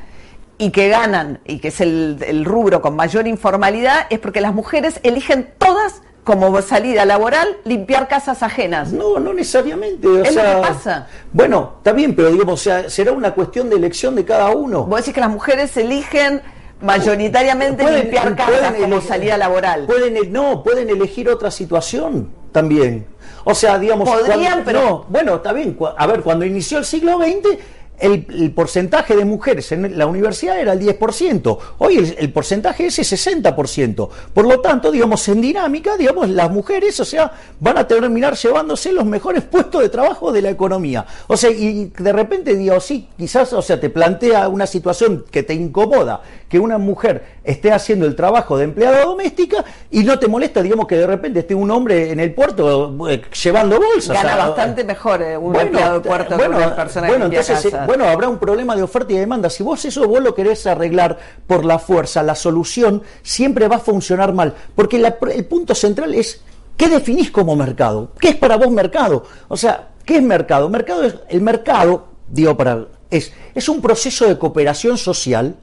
y 0.59 0.71
que 0.71 0.89
ganan, 0.89 1.41
y 1.45 1.59
que 1.59 1.69
es 1.69 1.81
el, 1.81 2.19
el 2.25 2.45
rubro 2.45 2.81
con 2.81 2.95
mayor 2.95 3.27
informalidad, 3.27 4.07
es 4.11 4.21
porque 4.21 4.41
las 4.41 4.55
mujeres 4.55 5.01
eligen 5.03 5.53
todas 5.59 6.03
como 6.31 6.63
salida 6.63 7.05
laboral 7.05 7.57
limpiar 7.65 8.07
casas 8.07 8.45
ajenas. 8.45 8.93
No, 8.93 9.19
no 9.19 9.35
necesariamente. 9.35 10.07
O 10.07 10.23
es 10.23 10.33
lo 10.33 10.43
que 10.43 10.69
pasa. 10.69 11.09
Bueno, 11.33 11.75
está 11.79 11.93
bien, 11.93 12.15
pero 12.15 12.31
digamos, 12.31 12.61
o 12.61 12.63
sea, 12.63 12.89
será 12.89 13.11
una 13.11 13.35
cuestión 13.35 13.69
de 13.69 13.75
elección 13.75 14.15
de 14.15 14.25
cada 14.25 14.51
uno. 14.51 14.85
Vos 14.85 15.01
decís 15.01 15.13
que 15.13 15.21
las 15.21 15.31
mujeres 15.31 15.77
eligen 15.77 16.41
mayoritariamente 16.83 17.85
limpiar 17.91 18.37
casas 18.37 18.75
como 18.81 19.01
salida 19.01 19.37
laboral. 19.37 19.87
Pueden, 19.87 20.33
no, 20.33 20.63
pueden 20.63 20.89
elegir 20.89 21.29
otra 21.29 21.51
situación 21.51 22.31
también. 22.53 23.07
O 23.43 23.53
sea, 23.53 23.77
digamos, 23.77 24.09
podrían, 24.09 24.63
pero 24.65 24.85
no, 24.85 25.07
bueno, 25.09 25.37
está 25.37 25.53
bien. 25.53 25.77
A 25.97 26.07
ver, 26.07 26.21
cuando 26.21 26.45
inició 26.45 26.79
el 26.79 26.85
siglo 26.85 27.19
XX 27.19 27.59
el, 28.01 28.53
porcentaje 28.53 29.17
de 29.17 29.25
mujeres 29.25 29.71
en 29.73 29.97
la 29.99 30.07
universidad 30.07 30.59
era 30.59 30.73
el 30.73 30.81
10%, 30.81 31.59
hoy 31.79 32.15
el, 32.19 32.33
porcentaje 32.33 32.87
es 32.87 32.99
el 32.99 33.05
60%. 33.05 34.09
Por 34.33 34.47
lo 34.47 34.61
tanto, 34.61 34.91
digamos, 34.91 35.27
en 35.29 35.41
dinámica, 35.41 35.97
digamos, 35.97 36.29
las 36.29 36.51
mujeres, 36.51 36.99
o 37.01 37.05
sea, 37.05 37.33
van 37.61 37.79
a 37.79 37.87
terminar 37.87 38.35
llevándose 38.35 38.93
los 38.93 39.05
mejores 39.05 39.43
puestos 39.51 39.83
de 39.83 39.89
trabajo 39.89 40.33
de 40.33 40.43
la 40.43 40.51
economía. 40.51 41.07
O 41.27 41.37
sea, 41.37 41.51
y 41.51 41.93
de 41.97 42.13
repente 42.13 42.55
digo, 42.55 42.81
sí, 42.81 43.09
quizás, 43.17 43.53
o 43.53 43.63
sea, 43.63 43.79
te 43.79 43.91
plantea 43.91 44.49
una 44.49 44.67
situación 44.67 45.25
que 45.31 45.43
te 45.43 45.55
incomoda, 45.55 46.23
que 46.49 46.59
una 46.59 46.79
mujer 46.79 47.25
esté 47.45 47.73
haciendo 47.73 48.07
el 48.07 48.17
trabajo 48.17 48.59
de 48.59 48.65
empleada 48.65 49.05
doméstica 49.05 49.65
y 49.91 50.03
no 50.05 50.19
te 50.19 50.29
molesta, 50.29 50.63
digamos, 50.63 50.87
que 50.87 50.97
de 50.97 51.07
repente 51.07 51.41
esté 51.41 51.55
un 51.55 51.71
hombre 51.71 52.11
en 52.11 52.21
el 52.21 52.35
puerto 52.35 53.09
eh, 53.09 53.23
llevando 53.43 53.79
bolsas. 53.81 54.23
Gana 54.23 54.37
bastante 54.37 54.85
mejor 54.85 55.23
eh, 55.23 55.37
un 55.37 55.55
empleado 55.57 56.01
de 56.01 56.09
puerto 56.09 56.37
que 56.37 56.49
una 56.49 56.77
persona 56.77 57.09
bueno, 57.09 57.27
entonces, 57.27 57.73
bueno, 57.91 58.05
habrá 58.05 58.29
un 58.29 58.39
problema 58.39 58.77
de 58.77 58.85
oferta 58.85 59.13
y 59.13 59.17
demanda. 59.17 59.51
Si 59.51 59.65
vos 59.65 59.85
eso 59.85 60.07
vos 60.07 60.23
lo 60.23 60.33
querés 60.33 60.65
arreglar 60.65 61.19
por 61.49 61.65
la 61.65 61.81
fuerza, 61.81 62.23
la 62.23 62.37
solución 62.37 63.03
siempre 63.21 63.67
va 63.67 63.77
a 63.77 63.81
funcionar 63.81 64.33
mal. 64.33 64.55
Porque 64.77 64.97
el 64.97 65.45
punto 65.47 65.75
central 65.75 66.15
es, 66.15 66.41
¿qué 66.77 66.89
definís 66.89 67.33
como 67.33 67.57
mercado? 67.57 68.13
¿Qué 68.21 68.29
es 68.29 68.37
para 68.37 68.57
vos 68.57 68.71
mercado? 68.71 69.25
O 69.49 69.57
sea, 69.57 69.89
¿qué 70.05 70.19
es 70.19 70.23
mercado? 70.23 70.69
Mercado 70.69 71.03
es, 71.03 71.17
el 71.31 71.41
mercado, 71.41 72.07
digo, 72.29 72.57
para, 72.57 72.87
es, 73.11 73.33
es 73.57 73.69
un 73.69 73.83
proceso 73.83 74.25
de 74.25 74.39
cooperación 74.39 74.97
social 74.97 75.57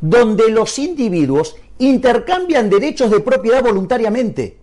donde 0.00 0.50
los 0.50 0.76
individuos 0.76 1.54
intercambian 1.78 2.68
derechos 2.68 3.12
de 3.12 3.20
propiedad 3.20 3.62
voluntariamente. 3.62 4.58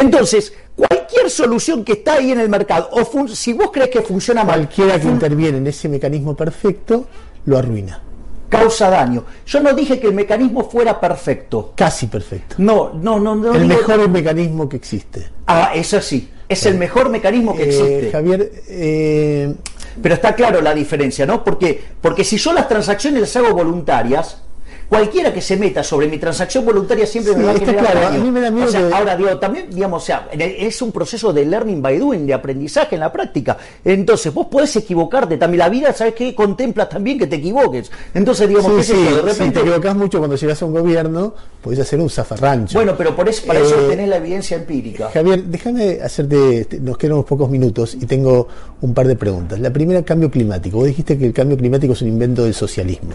Entonces, 0.00 0.52
cualquier 0.74 1.30
solución 1.30 1.84
que 1.84 1.92
está 1.92 2.14
ahí 2.14 2.32
en 2.32 2.40
el 2.40 2.48
mercado, 2.48 2.88
o 2.92 3.28
si 3.28 3.52
vos 3.52 3.70
crees 3.72 3.90
que 3.90 4.02
funciona 4.02 4.44
mal. 4.44 4.60
Cualquiera 4.60 5.00
que 5.00 5.08
interviene 5.08 5.58
en 5.58 5.66
ese 5.66 5.88
mecanismo 5.88 6.34
perfecto, 6.34 7.06
lo 7.44 7.58
arruina. 7.58 8.02
Causa 8.48 8.90
daño. 8.90 9.24
Yo 9.46 9.60
no 9.60 9.72
dije 9.74 10.00
que 10.00 10.08
el 10.08 10.14
mecanismo 10.14 10.68
fuera 10.68 10.98
perfecto. 10.98 11.72
Casi 11.76 12.08
perfecto. 12.08 12.56
No, 12.58 12.92
no, 12.94 13.20
no. 13.20 13.36
no 13.36 13.54
el 13.54 13.66
mejor 13.66 14.08
mecanismo 14.08 14.68
que 14.68 14.76
existe. 14.76 15.28
Ah, 15.46 15.70
es 15.74 15.94
así. 15.94 16.28
Es 16.48 16.66
el 16.66 16.76
mejor 16.76 17.10
mecanismo 17.10 17.54
que 17.54 17.62
Eh, 17.62 17.66
existe. 17.68 18.10
Javier, 18.10 18.52
eh, 18.68 19.54
Pero 20.02 20.14
está 20.16 20.34
claro 20.34 20.60
la 20.60 20.74
diferencia, 20.74 21.24
¿no? 21.26 21.44
Porque, 21.44 21.80
porque 22.00 22.24
si 22.24 22.38
yo 22.38 22.52
las 22.52 22.66
transacciones 22.68 23.20
las 23.20 23.36
hago 23.36 23.54
voluntarias, 23.54 24.42
cualquiera 24.90 25.32
que 25.32 25.40
se 25.40 25.56
meta 25.56 25.82
sobre 25.82 26.08
mi 26.08 26.18
transacción 26.18 26.64
voluntaria 26.66 27.06
siempre 27.06 27.32
Sí, 27.32 27.38
me 27.38 27.44
va 27.46 27.52
a 27.52 27.58
generar 27.58 27.84
claro. 27.92 28.00
daño. 28.00 28.20
A 28.20 28.24
mí 28.24 28.30
me 28.30 28.40
da 28.40 28.50
miedo 28.50 28.68
O 28.68 28.70
sea, 28.70 28.86
que- 28.88 28.94
ahora 28.94 29.16
digo, 29.16 29.38
también, 29.38 29.66
digamos, 29.70 30.02
o 30.02 30.06
sea, 30.06 30.28
es 30.32 30.82
un 30.82 30.90
proceso 30.92 31.32
de 31.32 31.46
learning 31.46 31.80
by 31.80 31.98
doing, 31.98 32.26
de 32.26 32.34
aprendizaje 32.34 32.96
en 32.96 33.00
la 33.00 33.10
práctica. 33.12 33.56
Entonces, 33.84 34.34
vos 34.34 34.48
podés 34.48 34.74
equivocarte 34.76 35.38
también. 35.38 35.60
La 35.60 35.68
vida, 35.68 35.92
¿sabes 35.94 36.14
qué? 36.14 36.34
Contempla 36.34 36.88
también 36.88 37.18
que 37.18 37.26
te 37.28 37.36
equivoques. 37.36 37.90
Entonces, 38.12 38.48
digamos, 38.48 38.72
sí, 38.72 38.76
qué 38.78 38.82
sí, 38.84 38.92
yo, 38.92 38.98
de 39.00 39.06
si 39.32 39.38
te 39.38 39.44
repente. 39.44 39.60
equivocás 39.60 39.96
mucho 39.96 40.18
cuando 40.18 40.36
llegas 40.36 40.60
a 40.60 40.66
un 40.66 40.72
gobierno, 40.74 41.34
podés 41.62 41.78
hacer 41.78 42.00
un 42.00 42.10
zafarrancho. 42.10 42.76
bueno, 42.76 42.94
pero 42.98 43.14
por 43.14 43.28
eso, 43.28 43.46
para 43.46 43.60
eso 43.60 43.76
Eh, 43.80 43.88
tenés 43.90 44.08
la 44.08 44.16
evidencia 44.16 44.56
empírica. 44.56 45.08
Javier, 45.14 45.44
déjame 45.44 45.98
hacerte, 46.02 46.64
te- 46.64 46.80
nos 46.80 46.98
quedan 46.98 47.12
unos 47.14 47.26
pocos 47.26 47.48
minutos 47.48 47.94
y 47.94 48.06
tengo 48.06 48.48
un 48.80 48.92
par 48.92 49.06
de 49.06 49.14
preguntas. 49.14 49.60
La 49.60 49.70
primera, 49.70 50.02
cambio 50.02 50.30
climático. 50.30 50.78
Vos 50.78 50.86
dijiste 50.88 51.16
que 51.16 51.26
el 51.26 51.32
cambio 51.32 51.56
climático 51.56 51.92
es 51.92 52.02
un 52.02 52.08
invento 52.08 52.42
del 52.42 52.54
socialismo. 52.54 53.12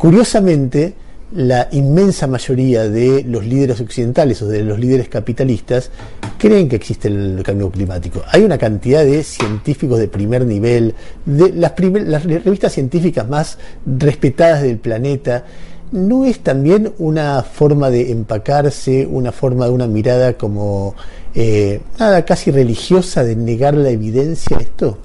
Curiosamente, 0.00 0.94
la 1.34 1.68
inmensa 1.72 2.26
mayoría 2.26 2.88
de 2.88 3.22
los 3.22 3.44
líderes 3.44 3.82
occidentales 3.82 4.40
o 4.40 4.48
de 4.48 4.64
los 4.64 4.80
líderes 4.80 5.10
capitalistas 5.10 5.90
creen 6.38 6.70
que 6.70 6.76
existe 6.76 7.08
el 7.08 7.42
cambio 7.44 7.70
climático. 7.70 8.22
Hay 8.32 8.42
una 8.42 8.56
cantidad 8.56 9.04
de 9.04 9.22
científicos 9.22 9.98
de 9.98 10.08
primer 10.08 10.46
nivel, 10.46 10.94
de 11.26 11.52
las, 11.52 11.76
revistas 11.76 12.72
científicas 12.72 13.28
más 13.28 13.58
respetadas 13.84 14.62
del 14.62 14.78
planeta, 14.78 15.44
¿No 15.92 16.24
es 16.24 16.38
también 16.38 16.92
una 16.98 17.42
forma 17.42 17.90
de 17.90 18.12
empacarse, 18.12 19.06
una 19.10 19.32
forma 19.32 19.64
de 19.64 19.72
una 19.72 19.88
mirada 19.88 20.34
como 20.34 20.94
eh, 21.34 21.80
nada 21.98 22.24
casi 22.24 22.52
religiosa 22.52 23.24
de 23.24 23.34
negar 23.34 23.74
la 23.74 23.90
evidencia 23.90 24.56
esto? 24.58 24.98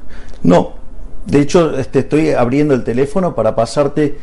No, 0.44 0.74
de 1.26 1.40
hecho 1.40 1.76
este, 1.80 2.00
estoy 2.00 2.30
abriendo 2.30 2.76
el 2.76 2.84
teléfono 2.84 3.34
para 3.34 3.56
pasarte 3.56 4.16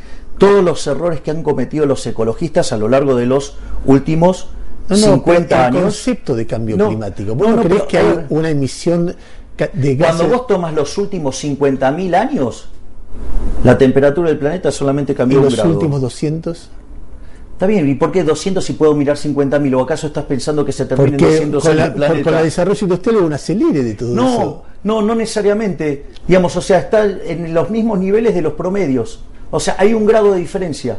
todos 0.42 0.64
los 0.64 0.84
errores 0.88 1.20
que 1.20 1.30
han 1.30 1.44
cometido 1.44 1.86
los 1.86 2.04
ecologistas 2.04 2.72
a 2.72 2.76
lo 2.76 2.88
largo 2.88 3.14
de 3.14 3.26
los 3.26 3.54
últimos 3.86 4.48
No, 4.88 4.96
no, 4.96 5.02
50 5.14 5.48
pero 5.48 5.60
el 5.60 5.66
años. 5.68 5.82
concepto 5.82 6.34
de 6.34 6.46
cambio 6.46 6.76
No, 6.76 6.88
climático. 6.88 7.34
¿Vos 7.36 7.48
no, 7.48 7.56
no, 7.56 7.62
no, 7.62 7.68
crees 7.68 7.82
que 7.84 7.98
hay 7.98 8.26
una 8.28 8.50
emisión 8.50 9.06
de 9.72 9.94
gases? 9.96 10.16
Cuando 10.16 10.36
vos 10.36 10.46
tomas 10.48 10.74
los 10.74 10.98
últimos 10.98 11.42
50.000 11.44 12.14
años, 12.16 12.68
la 13.62 13.78
temperatura 13.78 14.30
del 14.30 14.38
planeta 14.38 14.72
solamente 14.72 15.12
en 15.12 15.18
cambió 15.18 15.38
un 15.38 15.44
los 15.44 15.54
grado. 15.54 15.70
últimos 15.70 16.00
200? 16.00 16.70
Está 17.52 17.66
bien, 17.66 17.88
¿y 17.88 17.94
por 17.94 18.10
qué 18.10 18.24
200 18.24 18.64
si 18.64 18.72
puedo 18.72 18.92
mirar 18.96 19.16
50.000? 19.16 19.76
¿O 19.78 19.82
acaso 19.82 20.08
estás 20.08 20.24
pensando 20.24 20.64
que 20.64 20.72
se 20.72 20.86
termina 20.86 21.10
en 21.10 21.16
Porque 21.16 21.32
200 21.34 21.62
con 21.64 21.76
la, 21.76 21.84
el 21.86 21.92
planeta? 21.92 22.22
con 22.24 22.32
la 22.34 22.42
desarrollo 22.42 22.78
industrial 22.82 23.16
hubo 23.18 23.26
un 23.26 23.32
acelere 23.34 23.84
de 23.84 23.94
todo 23.94 24.12
No, 24.16 24.28
eso. 24.32 24.62
no, 24.82 25.02
no 25.02 25.14
necesariamente. 25.14 26.06
Digamos, 26.26 26.56
o 26.56 26.60
sea, 26.60 26.80
está 26.80 27.04
en 27.04 27.54
los 27.54 27.70
mismos 27.70 28.00
niveles 28.00 28.34
de 28.34 28.42
los 28.42 28.54
promedios. 28.54 29.20
O 29.52 29.60
sea, 29.60 29.76
hay 29.78 29.94
un 29.94 30.04
grado 30.04 30.32
de 30.32 30.40
diferencia. 30.40 30.98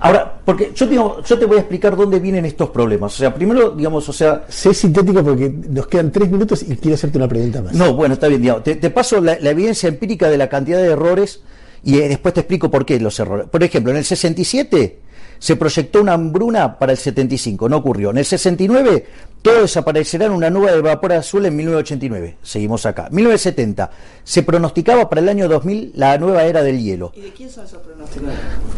Ahora, 0.00 0.40
porque 0.44 0.72
yo 0.74 0.86
digo- 0.86 1.22
yo 1.24 1.38
te 1.38 1.44
voy 1.44 1.56
a 1.58 1.60
explicar 1.60 1.96
dónde 1.96 2.18
vienen 2.18 2.44
estos 2.44 2.70
problemas. 2.70 3.14
O 3.14 3.16
sea, 3.18 3.32
primero, 3.34 3.70
digamos, 3.70 4.08
o 4.08 4.12
sea, 4.12 4.44
Sé 4.48 4.74
sintético 4.74 5.22
porque 5.22 5.48
nos 5.70 5.86
quedan 5.86 6.10
tres 6.10 6.30
minutos 6.30 6.62
y 6.62 6.74
quiero 6.76 6.94
hacerte 6.94 7.18
una 7.18 7.28
pregunta 7.28 7.62
más. 7.62 7.74
no, 7.74 7.94
bueno, 7.94 8.14
está 8.14 8.26
bien, 8.28 8.40
digamos, 8.42 8.64
te, 8.64 8.76
te 8.76 8.90
paso 8.90 9.20
la, 9.20 9.38
la 9.40 9.50
evidencia 9.50 9.88
empírica 9.88 10.28
de 10.28 10.38
la 10.38 10.48
cantidad 10.48 10.78
de 10.78 10.88
errores 10.88 11.42
y 11.84 11.98
eh, 11.98 12.08
después 12.08 12.34
te 12.34 12.40
explico 12.40 12.70
por 12.70 12.84
qué 12.84 12.98
los 12.98 13.18
errores. 13.20 13.46
Por 13.48 13.62
ejemplo, 13.62 13.92
en 13.92 13.98
el 13.98 14.04
67 14.04 14.98
se 15.40 15.54
proyectó 15.56 16.00
una 16.00 16.14
hambruna 16.14 16.78
para 16.78 16.90
el 16.92 16.98
75, 16.98 17.68
no 17.68 17.76
ocurrió. 17.76 18.10
En 18.10 18.18
el 18.18 18.24
69 18.24 19.06
todo 19.42 19.62
desaparecerá 19.62 20.26
en 20.26 20.32
una 20.32 20.50
nube 20.50 20.70
de 20.72 20.80
vapor 20.80 21.12
azul 21.12 21.46
en 21.46 21.56
1989. 21.56 22.36
Seguimos 22.42 22.84
acá. 22.86 23.08
1970 23.10 23.90
se 24.24 24.42
pronosticaba 24.42 25.08
para 25.08 25.20
el 25.22 25.28
año 25.28 25.48
2000 25.48 25.92
la 25.94 26.18
nueva 26.18 26.44
era 26.44 26.62
del 26.62 26.82
hielo. 26.82 27.12
¿Y 27.16 27.20
de 27.22 27.32
quién 27.32 27.48
son 27.50 27.64
esos 27.64 27.80
pronósticos? 27.80 28.28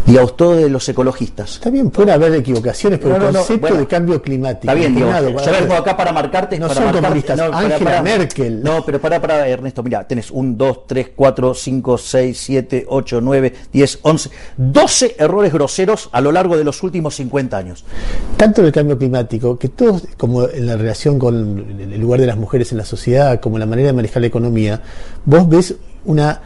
Digamos, 0.06 0.36
todo 0.36 0.54
de 0.56 0.68
los 0.68 0.88
ecologistas. 0.88 1.54
Está 1.54 1.70
bien, 1.70 1.90
puede 1.90 2.12
haber 2.12 2.34
equivocaciones, 2.34 2.98
pero 3.00 3.14
No, 3.14 3.18
no, 3.18 3.26
el 3.28 3.32
no, 3.32 3.38
concepto 3.40 3.60
bueno. 3.60 3.76
de 3.78 3.86
cambio 3.86 4.22
climático. 4.22 4.60
Está 4.62 4.74
bien, 4.74 4.94
digo, 4.94 5.08
yo 5.08 5.34
para- 5.34 5.60
vengo 5.60 5.74
acá 5.74 5.96
para 5.96 6.12
marcarte. 6.12 6.58
No 6.58 6.68
para 6.68 6.74
son 6.80 6.84
marcarte- 6.92 7.02
comunistas, 7.02 7.40
para- 7.40 7.58
Angela 7.58 7.78
para- 7.78 8.02
Merkel. 8.02 8.62
No, 8.62 8.84
pero 8.84 9.00
para, 9.00 9.20
para, 9.20 9.48
Ernesto, 9.48 9.82
mira, 9.82 10.06
tenés 10.06 10.30
un 10.30 10.56
2, 10.56 10.86
3, 10.86 11.08
4, 11.16 11.54
5, 11.54 11.98
6, 11.98 12.38
7, 12.38 12.84
8, 12.88 13.20
9, 13.20 13.52
10, 13.72 13.98
11, 14.02 14.30
12 14.56 15.16
errores 15.18 15.52
groseros 15.52 16.08
a 16.12 16.20
lo 16.20 16.30
largo 16.32 16.56
de 16.56 16.64
los 16.64 16.82
últimos 16.82 17.14
50 17.16 17.56
años. 17.56 17.84
tanto 18.36 18.60
en 18.62 18.68
el 18.68 18.72
cambio 18.72 18.96
climático, 18.96 19.58
que 19.58 19.68
todos, 19.68 20.02
como 20.16 20.42
en 20.54 20.66
la 20.66 20.76
relación 20.76 21.18
con 21.18 21.64
el 21.80 22.00
lugar 22.00 22.20
de 22.20 22.26
las 22.26 22.36
mujeres 22.36 22.72
en 22.72 22.78
la 22.78 22.84
sociedad, 22.84 23.40
como 23.40 23.58
la 23.58 23.66
manera 23.66 23.88
de 23.88 23.92
manejar 23.94 24.20
la 24.22 24.28
economía, 24.28 24.80
vos 25.24 25.48
ves 25.48 25.74
una, 26.04 26.40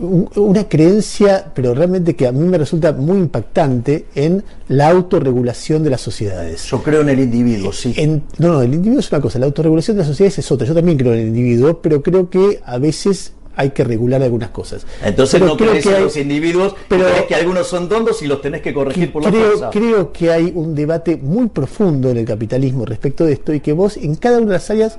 un- 0.00 0.28
una 0.36 0.68
creencia, 0.68 1.50
pero 1.54 1.74
realmente 1.74 2.14
que 2.14 2.26
a 2.26 2.32
mí 2.32 2.46
me 2.46 2.56
resulta 2.58 2.92
muy 2.92 3.18
impactante 3.18 4.06
en 4.14 4.44
la 4.68 4.88
autorregulación 4.90 5.82
de 5.82 5.90
las 5.90 6.00
sociedades. 6.00 6.64
Yo 6.66 6.82
creo 6.82 7.00
en 7.00 7.08
el 7.08 7.20
individuo, 7.20 7.72
sí. 7.72 7.94
En- 7.96 8.22
no, 8.38 8.48
no, 8.52 8.62
el 8.62 8.74
individuo 8.74 9.00
es 9.00 9.10
una 9.10 9.20
cosa, 9.20 9.38
la 9.38 9.46
autorregulación 9.46 9.96
de 9.96 10.00
las 10.02 10.08
sociedades 10.08 10.38
es 10.38 10.52
otra. 10.52 10.66
Yo 10.66 10.74
también 10.74 10.98
creo 10.98 11.12
en 11.14 11.20
el 11.20 11.26
individuo, 11.28 11.80
pero 11.82 12.02
creo 12.02 12.30
que 12.30 12.60
a 12.64 12.78
veces 12.78 13.32
hay 13.58 13.70
que 13.70 13.82
regular 13.84 14.22
algunas 14.22 14.50
cosas. 14.50 14.86
Entonces 15.04 15.40
Pero 15.40 15.46
no 15.52 15.56
crees 15.56 15.84
que 15.84 15.94
hay- 15.94 16.02
los 16.04 16.16
individuos, 16.16 16.74
pero- 16.88 17.04
crees 17.06 17.22
que 17.26 17.34
algunos 17.34 17.66
son 17.66 17.88
tontos 17.88 18.22
y 18.22 18.26
los 18.26 18.40
tenés 18.40 18.62
que 18.62 18.72
corregir 18.72 19.06
que 19.06 19.12
por 19.12 19.24
la 19.24 19.30
creo, 19.30 19.42
fuerza. 19.48 19.70
creo 19.70 20.12
que 20.12 20.30
hay 20.30 20.52
un 20.54 20.74
debate 20.74 21.16
muy 21.16 21.48
profundo 21.48 22.08
en 22.10 22.18
el 22.18 22.24
capitalismo 22.24 22.84
respecto 22.86 23.24
de 23.26 23.32
esto 23.32 23.52
y 23.52 23.60
que 23.60 23.72
vos 23.72 23.96
en 23.96 24.14
cada 24.14 24.38
una 24.38 24.46
de 24.46 24.52
las 24.52 24.70
áreas 24.70 24.98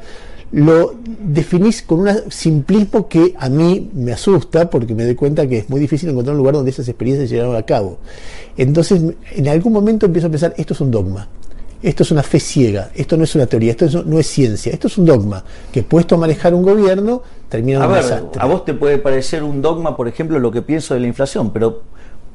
lo 0.51 0.95
definís 1.23 1.83
con 1.83 1.99
un 2.01 2.09
simplismo 2.31 3.07
que 3.07 3.35
a 3.37 3.49
mí 3.49 3.89
me 3.93 4.11
asusta 4.13 4.69
porque 4.69 4.95
me 4.95 5.05
doy 5.05 5.13
cuenta 5.15 5.47
que 5.47 5.59
es 5.59 5.69
muy 5.69 5.79
difícil 5.79 6.09
encontrar 6.09 6.33
un 6.33 6.39
lugar 6.39 6.55
donde 6.55 6.71
esas 6.71 6.87
experiencias 6.89 7.29
se 7.29 7.35
llevaron 7.35 7.55
a 7.55 7.63
cabo. 7.63 7.99
Entonces, 8.57 8.99
en 9.31 9.47
algún 9.47 9.71
momento 9.73 10.07
empiezo 10.07 10.27
a 10.27 10.31
pensar, 10.31 10.53
esto 10.57 10.73
es 10.73 10.81
un 10.81 10.91
dogma. 10.91 11.27
Esto 11.81 12.03
es 12.03 12.11
una 12.11 12.23
fe 12.23 12.39
ciega, 12.41 12.91
esto 12.93 13.15
no 13.15 13.23
es 13.23 13.33
una 13.35 13.45
teoría, 13.45 13.71
esto 13.71 13.85
es- 13.85 14.05
no 14.05 14.19
es 14.19 14.27
ciencia, 14.27 14.71
esto 14.73 14.87
es 14.87 14.97
un 14.97 15.05
dogma 15.05 15.43
que 15.71 15.81
puesto 15.81 16.15
a 16.15 16.17
manejar 16.17 16.53
un 16.53 16.61
gobierno 16.63 17.21
termina 17.47 17.77
en 17.77 17.83
A 17.83 17.87
un 17.87 17.93
ver, 17.93 18.03
desastre. 18.03 18.41
a 18.41 18.45
vos 18.45 18.65
te 18.65 18.73
puede 18.73 18.97
parecer 18.97 19.43
un 19.43 19.61
dogma, 19.61 19.95
por 19.95 20.07
ejemplo, 20.09 20.39
lo 20.39 20.51
que 20.51 20.61
pienso 20.61 20.93
de 20.93 20.99
la 20.99 21.07
inflación, 21.07 21.51
pero 21.51 21.83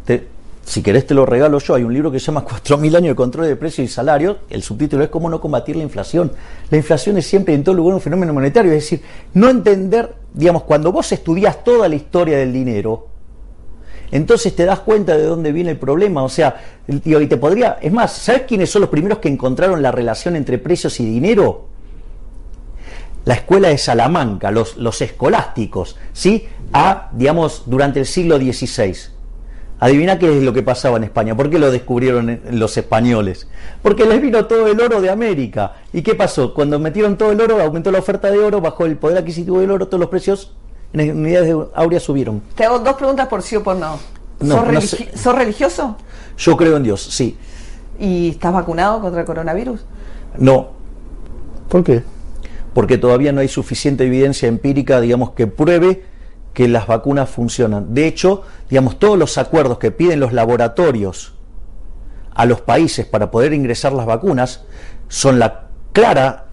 te- 0.06 0.28
si 0.64 0.82
querés 0.82 1.06
te 1.06 1.12
lo 1.12 1.26
regalo 1.26 1.58
yo. 1.58 1.74
Hay 1.74 1.84
un 1.84 1.92
libro 1.92 2.10
que 2.10 2.18
se 2.18 2.24
llama 2.26 2.42
4.000 2.78 2.96
años 2.96 3.10
de 3.10 3.14
control 3.14 3.46
de 3.46 3.54
precios 3.56 3.84
y 3.86 3.92
salarios. 3.92 4.38
El 4.48 4.62
subtítulo 4.62 5.04
es 5.04 5.10
Cómo 5.10 5.28
no 5.28 5.38
combatir 5.38 5.76
la 5.76 5.82
inflación. 5.82 6.32
La 6.70 6.78
inflación 6.78 7.18
es 7.18 7.26
siempre 7.26 7.52
y 7.52 7.56
en 7.56 7.64
todo 7.64 7.74
lugar 7.74 7.94
un 7.96 8.00
fenómeno 8.00 8.32
monetario. 8.32 8.72
Es 8.72 8.78
decir, 8.84 9.02
no 9.34 9.50
entender, 9.50 10.14
digamos, 10.32 10.62
cuando 10.62 10.90
vos 10.90 11.12
estudias 11.12 11.62
toda 11.62 11.86
la 11.86 11.96
historia 11.96 12.38
del 12.38 12.50
dinero, 12.50 13.08
entonces 14.14 14.54
te 14.54 14.64
das 14.64 14.78
cuenta 14.78 15.16
de 15.16 15.24
dónde 15.24 15.50
viene 15.50 15.72
el 15.72 15.76
problema. 15.76 16.22
O 16.22 16.28
sea, 16.28 16.62
y 16.86 17.00
te 17.00 17.36
podría. 17.36 17.78
Es 17.82 17.92
más, 17.92 18.12
¿sabes 18.12 18.42
quiénes 18.42 18.70
son 18.70 18.82
los 18.82 18.90
primeros 18.90 19.18
que 19.18 19.28
encontraron 19.28 19.82
la 19.82 19.90
relación 19.90 20.36
entre 20.36 20.56
precios 20.58 21.00
y 21.00 21.04
dinero? 21.04 21.66
la 23.24 23.34
escuela 23.34 23.68
de 23.68 23.78
Salamanca, 23.78 24.50
los, 24.50 24.76
los 24.76 25.00
escolásticos, 25.00 25.96
¿sí? 26.12 26.46
A, 26.74 27.08
digamos, 27.14 27.62
durante 27.64 28.00
el 28.00 28.04
siglo 28.04 28.36
XVI. 28.36 28.94
Adivina 29.80 30.18
qué 30.18 30.36
es 30.36 30.42
lo 30.42 30.52
que 30.52 30.62
pasaba 30.62 30.98
en 30.98 31.04
España. 31.04 31.34
¿Por 31.34 31.48
qué 31.48 31.58
lo 31.58 31.70
descubrieron 31.70 32.40
los 32.50 32.76
españoles? 32.76 33.48
Porque 33.82 34.04
les 34.04 34.20
vino 34.20 34.44
todo 34.44 34.66
el 34.66 34.78
oro 34.78 35.00
de 35.00 35.08
América. 35.08 35.76
¿Y 35.92 36.02
qué 36.02 36.14
pasó? 36.14 36.52
Cuando 36.52 36.78
metieron 36.78 37.16
todo 37.16 37.32
el 37.32 37.40
oro, 37.40 37.62
aumentó 37.62 37.90
la 37.90 37.98
oferta 37.98 38.30
de 38.30 38.38
oro, 38.38 38.60
bajó 38.60 38.84
el 38.84 38.98
poder 38.98 39.16
adquisitivo 39.16 39.60
del 39.60 39.70
oro, 39.70 39.88
todos 39.88 40.00
los 40.00 40.10
precios 40.10 40.52
en 40.94 41.18
unidades 41.18 41.48
de 41.48 41.64
áurea 41.74 42.00
subieron. 42.00 42.40
Te 42.54 42.64
hago 42.64 42.78
dos 42.78 42.94
preguntas 42.94 43.28
por 43.28 43.42
sí 43.42 43.56
o 43.56 43.62
por 43.62 43.76
no. 43.76 43.98
No, 44.40 44.56
¿Sos, 44.56 44.66
no 44.66 44.72
religi- 44.72 45.10
sé. 45.10 45.18
sos 45.18 45.34
religioso? 45.36 45.96
Yo 46.38 46.56
creo 46.56 46.76
en 46.76 46.82
Dios, 46.84 47.02
sí. 47.02 47.36
¿Y 47.98 48.30
estás 48.30 48.52
vacunado 48.52 49.00
contra 49.00 49.20
el 49.20 49.26
coronavirus? 49.26 49.84
No, 50.38 50.70
¿Por 51.68 51.84
qué? 51.84 52.02
porque 52.74 52.98
todavía 52.98 53.30
no 53.32 53.40
hay 53.40 53.46
suficiente 53.48 54.04
evidencia 54.04 54.48
empírica, 54.48 55.00
digamos, 55.00 55.30
que 55.30 55.46
pruebe 55.46 56.02
que 56.52 56.66
las 56.66 56.88
vacunas 56.88 57.30
funcionan. 57.30 57.94
De 57.94 58.06
hecho, 58.08 58.42
digamos, 58.68 58.98
todos 58.98 59.16
los 59.16 59.38
acuerdos 59.38 59.78
que 59.78 59.92
piden 59.92 60.18
los 60.18 60.32
laboratorios 60.32 61.34
a 62.34 62.46
los 62.46 62.60
países 62.60 63.06
para 63.06 63.30
poder 63.30 63.52
ingresar 63.52 63.92
las 63.92 64.06
vacunas 64.06 64.64
son 65.08 65.38
la 65.38 65.68
clara 65.92 66.43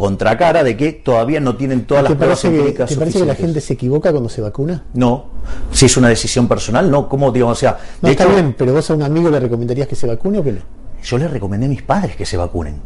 contracara 0.00 0.64
de 0.64 0.76
que 0.76 0.92
todavía 0.92 1.38
no 1.40 1.56
tienen 1.56 1.84
todas 1.84 2.04
¿Te 2.04 2.08
las 2.10 2.18
pruebas 2.18 2.40
que, 2.40 2.48
empíricas 2.48 2.90
te 2.90 2.96
parece 2.96 3.18
que 3.20 3.26
la 3.26 3.34
gente 3.34 3.60
se 3.60 3.74
equivoca 3.74 4.10
cuando 4.10 4.28
se 4.28 4.40
vacuna? 4.40 4.84
No, 4.94 5.26
si 5.70 5.86
es 5.86 5.96
una 5.96 6.08
decisión 6.08 6.48
personal, 6.48 6.90
no, 6.90 7.08
¿cómo 7.08 7.30
digamos? 7.30 7.58
O 7.58 7.60
sea, 7.60 7.78
No, 8.02 8.08
de 8.08 8.12
está 8.12 8.24
hecho, 8.24 8.32
bien, 8.32 8.54
pero 8.58 8.72
vos 8.72 8.90
a 8.90 8.94
un 8.94 9.02
amigo 9.02 9.30
le 9.30 9.38
recomendarías 9.38 9.86
que 9.86 9.94
se 9.96 10.06
vacune 10.06 10.38
o 10.38 10.44
que 10.44 10.52
no. 10.52 10.60
yo 11.02 11.18
les 11.18 11.30
recomendé 11.30 11.66
a 11.66 11.68
mis 11.68 11.82
padres 11.82 12.16
que 12.16 12.26
se 12.26 12.36
vacunen, 12.36 12.76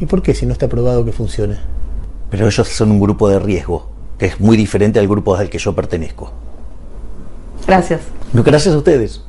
¿Y 0.00 0.06
por 0.06 0.20
qué 0.20 0.34
si 0.34 0.46
no 0.46 0.52
está 0.52 0.68
probado 0.68 1.04
que 1.04 1.12
funcione? 1.12 1.56
pero 2.30 2.46
ellos 2.46 2.66
son 2.68 2.90
un 2.90 2.98
grupo 3.00 3.28
de 3.28 3.38
riesgo, 3.38 3.88
que 4.18 4.26
es 4.26 4.40
muy 4.40 4.56
diferente 4.56 4.98
al 4.98 5.06
grupo 5.06 5.34
al 5.36 5.50
que 5.50 5.58
yo 5.58 5.74
pertenezco. 5.74 6.32
Gracias. 7.66 8.00
Gracias 8.32 8.74
a 8.74 8.78
ustedes. 8.78 9.22